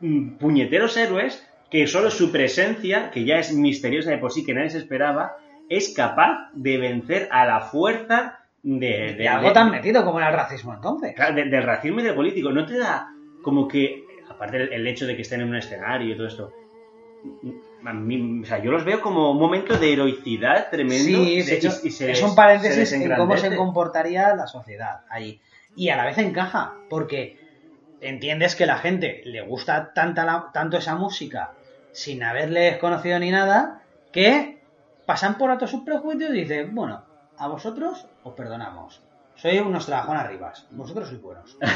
[0.01, 4.55] mm, puñeteros héroes, que solo su presencia, que ya es misteriosa de por sí, que
[4.55, 5.37] nadie se esperaba,
[5.69, 10.29] es capaz de vencer a la fuerza de, de- algo de- tan metido como era
[10.31, 11.15] el racismo entonces.
[11.15, 12.51] Claro, de- del racismo y del político.
[12.51, 13.09] No te da
[13.43, 16.53] como que, aparte el, el hecho de que estén en un escenario y todo esto,
[17.85, 21.25] a mí- o sea, yo los veo como un momento de heroicidad tremendo.
[21.25, 24.47] Sí, de hecho, y- y se es un paréntesis se en cómo se comportaría la
[24.47, 25.41] sociedad allí.
[25.77, 27.39] Y a la vez encaja, porque
[28.01, 31.53] entiendes que la gente le gusta tanta la- tanto esa música
[31.93, 34.56] sin haberles conocido ni nada, que
[35.07, 37.03] pasan por alto sus prejuicios y dicen, bueno,
[37.39, 39.03] a vosotros os perdonamos.
[39.37, 41.57] Sois unos trabajón arribas, vosotros sois buenos.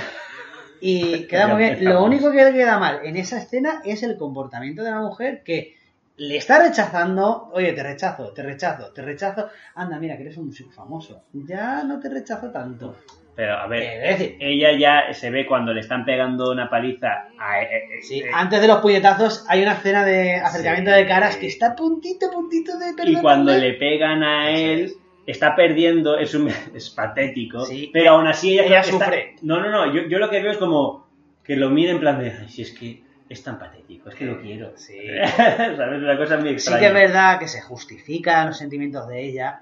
[0.82, 1.84] Y queda muy bien.
[1.84, 5.76] Lo único que queda mal en esa escena es el comportamiento de la mujer que
[6.16, 9.48] le está rechazando, oye, te rechazo, te rechazo, te rechazo.
[9.74, 11.24] Anda, mira, que eres un músico famoso.
[11.32, 12.96] Ya no te rechazo tanto.
[13.36, 16.68] Pero a ver, Eh, es decir, ella ya se ve cuando le están pegando una
[16.68, 17.62] paliza a...
[17.62, 20.96] eh, eh, sí, eh, antes de los puñetazos hay una escena de acercamiento Sí.
[20.98, 23.22] de caras que está puntito, puntito de y perdonarle.
[23.22, 24.96] cuando le pegan a él, es.
[25.26, 27.88] está perdiendo, es, un, es patético, Sí.
[27.92, 29.36] pero aún así ella, Ella está- sufre.
[29.42, 31.08] No, no, no, yo, yo lo que veo es como
[31.44, 34.24] que lo mira en plan de, "Ay, si es que es tan patético, es que
[34.26, 34.72] lo quiero.
[34.76, 34.98] Sí.
[35.36, 35.78] ¿Sabes?
[36.02, 36.80] Una cosa muy Sí extraña.
[36.80, 39.60] que es verdad que se justifican los sentimientos de ella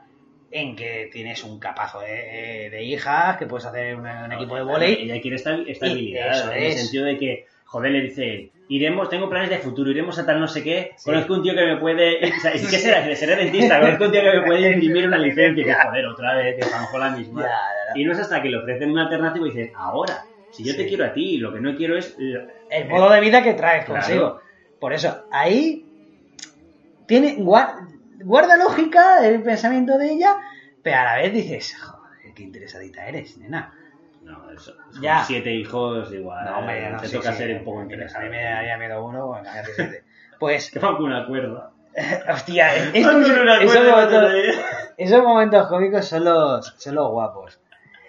[0.51, 4.63] en que tienes un capazo de, de hijas, que puedes hacer un, un equipo de
[4.63, 5.03] volei.
[5.03, 6.81] Ella quiere esta- estabilidad, en el es.
[6.83, 10.49] sentido de que, joder, le dice, iremos, tengo planes de futuro, iremos a tal no
[10.49, 11.11] sé qué, Sí.
[11.11, 13.15] conozco un tío que me puede, o sea, ¿qué será?
[13.15, 16.57] Seré dentista, conozco un tío que me puede imprimir una licencia, que joder, otra vez,
[16.57, 17.43] que a lo mejor la misma.
[17.43, 18.01] Ya, ya, ya.
[18.01, 20.83] Y no es hasta que le ofrecen una alternativa y dicen, ahora, si yo te
[20.85, 20.89] Sí.
[20.89, 22.17] quiero a ti, lo que no quiero es...
[22.71, 24.01] el modo de vida que traes Claro.
[24.01, 24.41] consigo.
[24.81, 25.85] Por eso, ahí
[27.07, 27.37] tiene
[28.25, 30.37] guarda lógica el pensamiento de ella,
[30.83, 33.75] pero a la vez dices, joder, qué interesadita eres, nena.
[34.23, 35.19] No, eso, Ya.
[35.19, 37.85] con siete hijos igual, No, hombre, no, te sí, toca sí, ser un poco a
[37.85, 38.29] mí interesante.
[38.29, 40.05] me daría miedo uno, bueno, siete.
[40.39, 41.73] Pues, Que con una cuerda.
[42.33, 44.33] hostia, con una esos, cuerda, momentos,
[44.97, 47.61] esos momentos cómicos son los, son los guapos.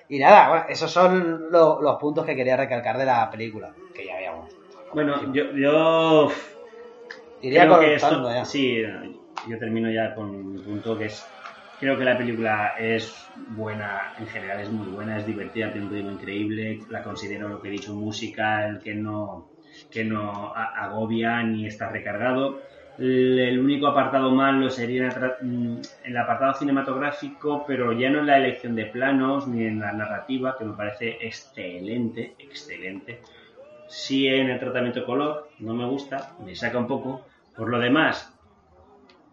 [0.07, 4.05] Y nada, bueno, esos son lo- los puntos que quería recalcar de la película, que
[4.07, 4.55] ya habíamos.
[4.91, 6.31] Bueno, yo, yo
[7.41, 8.43] Iría creo que esto, ya.
[8.43, 8.83] sí,
[9.47, 11.25] yo termino ya con mi punto que es
[11.79, 15.93] creo que la película es buena en general es muy buena es divertida tiene un
[15.93, 19.47] ritmo increíble la considero lo que he dicho musical que no
[19.89, 22.59] que no agobia ni está recargado
[22.99, 25.07] el único apartado malo sería
[25.41, 29.93] mm, el apartado cinematográfico, pero ya no en la elección de planos ni en la
[29.93, 33.21] narrativa, que me parece excelente, excelente.
[33.87, 37.25] Sí en el tratamiento de color, no me gusta, me saca un poco.
[37.55, 38.37] Por lo demás,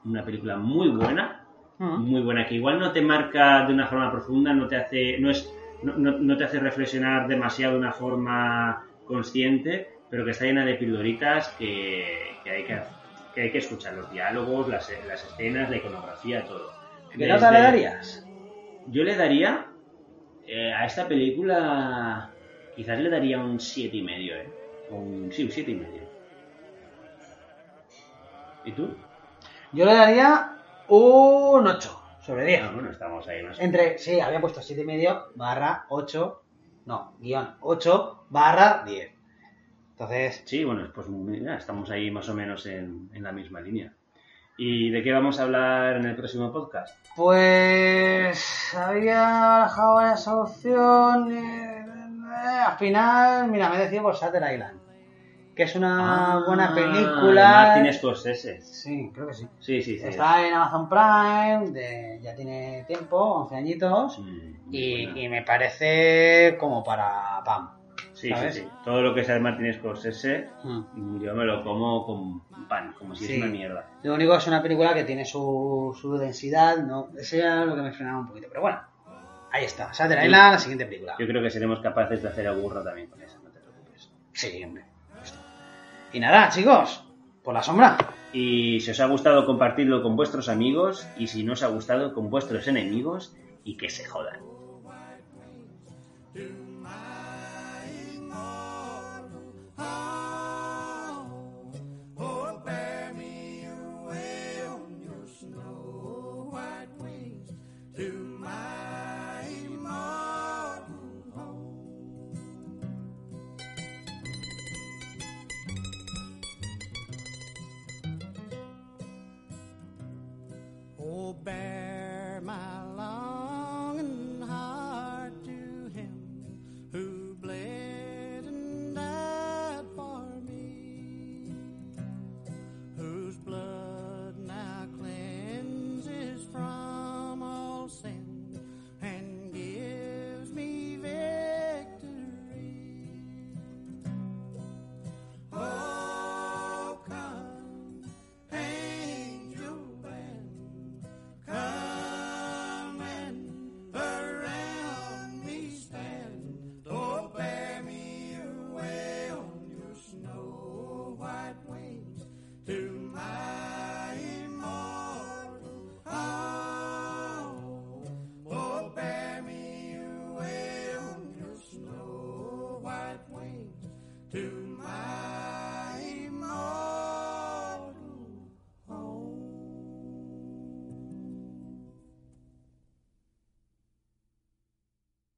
[0.06, 1.42] una película muy buena,
[1.78, 1.98] Mm.
[2.10, 5.30] muy buena, que igual no te marca de una forma profunda, no te hace, no
[5.30, 5.52] es,
[5.82, 10.64] no, no- no te hace reflexionar demasiado de una forma consciente, pero que está llena
[10.64, 12.80] de pildoritas que, que hay que,
[13.34, 16.70] que hay que escuchar los diálogos, las, las escenas, la iconografía, todo.
[17.12, 18.26] ¿Qué nota le darías?
[18.86, 19.66] Yo le daría
[20.46, 22.30] eh, a esta película,
[22.74, 24.48] quizás le daría un siete y medio, ¿eh?
[24.90, 26.02] O un, sí, un siete y medio.
[28.64, 28.96] ¿Y tú?
[29.72, 30.52] Yo le daría
[30.88, 32.62] un 8 sobre 10.
[32.62, 33.58] Ah, bueno, estamos ahí más.
[33.60, 36.42] Entre, sí, había puesto 7,5 barra 8,
[36.86, 39.12] no, guion 8 barra 10.
[39.92, 43.92] Entonces, Sí, bueno, pues mira, estamos ahí más o menos en, en la misma línea.
[44.58, 46.96] ¿Y de qué vamos a hablar en el próximo podcast?
[47.14, 51.86] pues había barajado varias opciones.
[52.66, 54.80] Al final, mira, me he decidido por Shutter Island.
[55.56, 57.50] Que es una Ah, buena película.
[57.74, 58.60] Martin Scorsese.
[58.60, 59.48] Sí, creo que sí.
[59.58, 60.06] Sí, sí, sí.
[60.06, 66.84] Está en Amazon Prime, de- ya tiene tiempo, 11 añitos, Mm, y, me parece como
[66.84, 67.70] para pam.
[68.12, 68.54] Sí, ¿sabes?
[68.54, 68.68] sí, sí.
[68.84, 71.20] Todo lo que sea de Martin Scorsese, Mm.
[71.20, 73.32] yo me lo como con pan, como si Sí.
[73.34, 73.86] es una mierda.
[74.02, 77.08] Lo único es una película que tiene su, su densidad, ¿no?
[77.18, 78.80] Ese era lo que me frenaba un poquito, pero bueno,
[79.52, 79.92] ahí está.
[79.94, 80.26] Saturday.
[80.26, 81.14] Island, la siguiente película.
[81.18, 84.10] Yo creo que seremos capaces de hacer el burro también con esa, no te preocupes.
[84.32, 84.84] Sí, hombre.
[86.16, 87.04] Y nada, chicos,
[87.44, 87.98] por la sombra.
[88.32, 91.06] Y si os ha gustado, compartidlo con vuestros amigos.
[91.18, 93.36] Y si no os ha gustado, con vuestros enemigos.
[93.64, 94.40] Y que se jodan.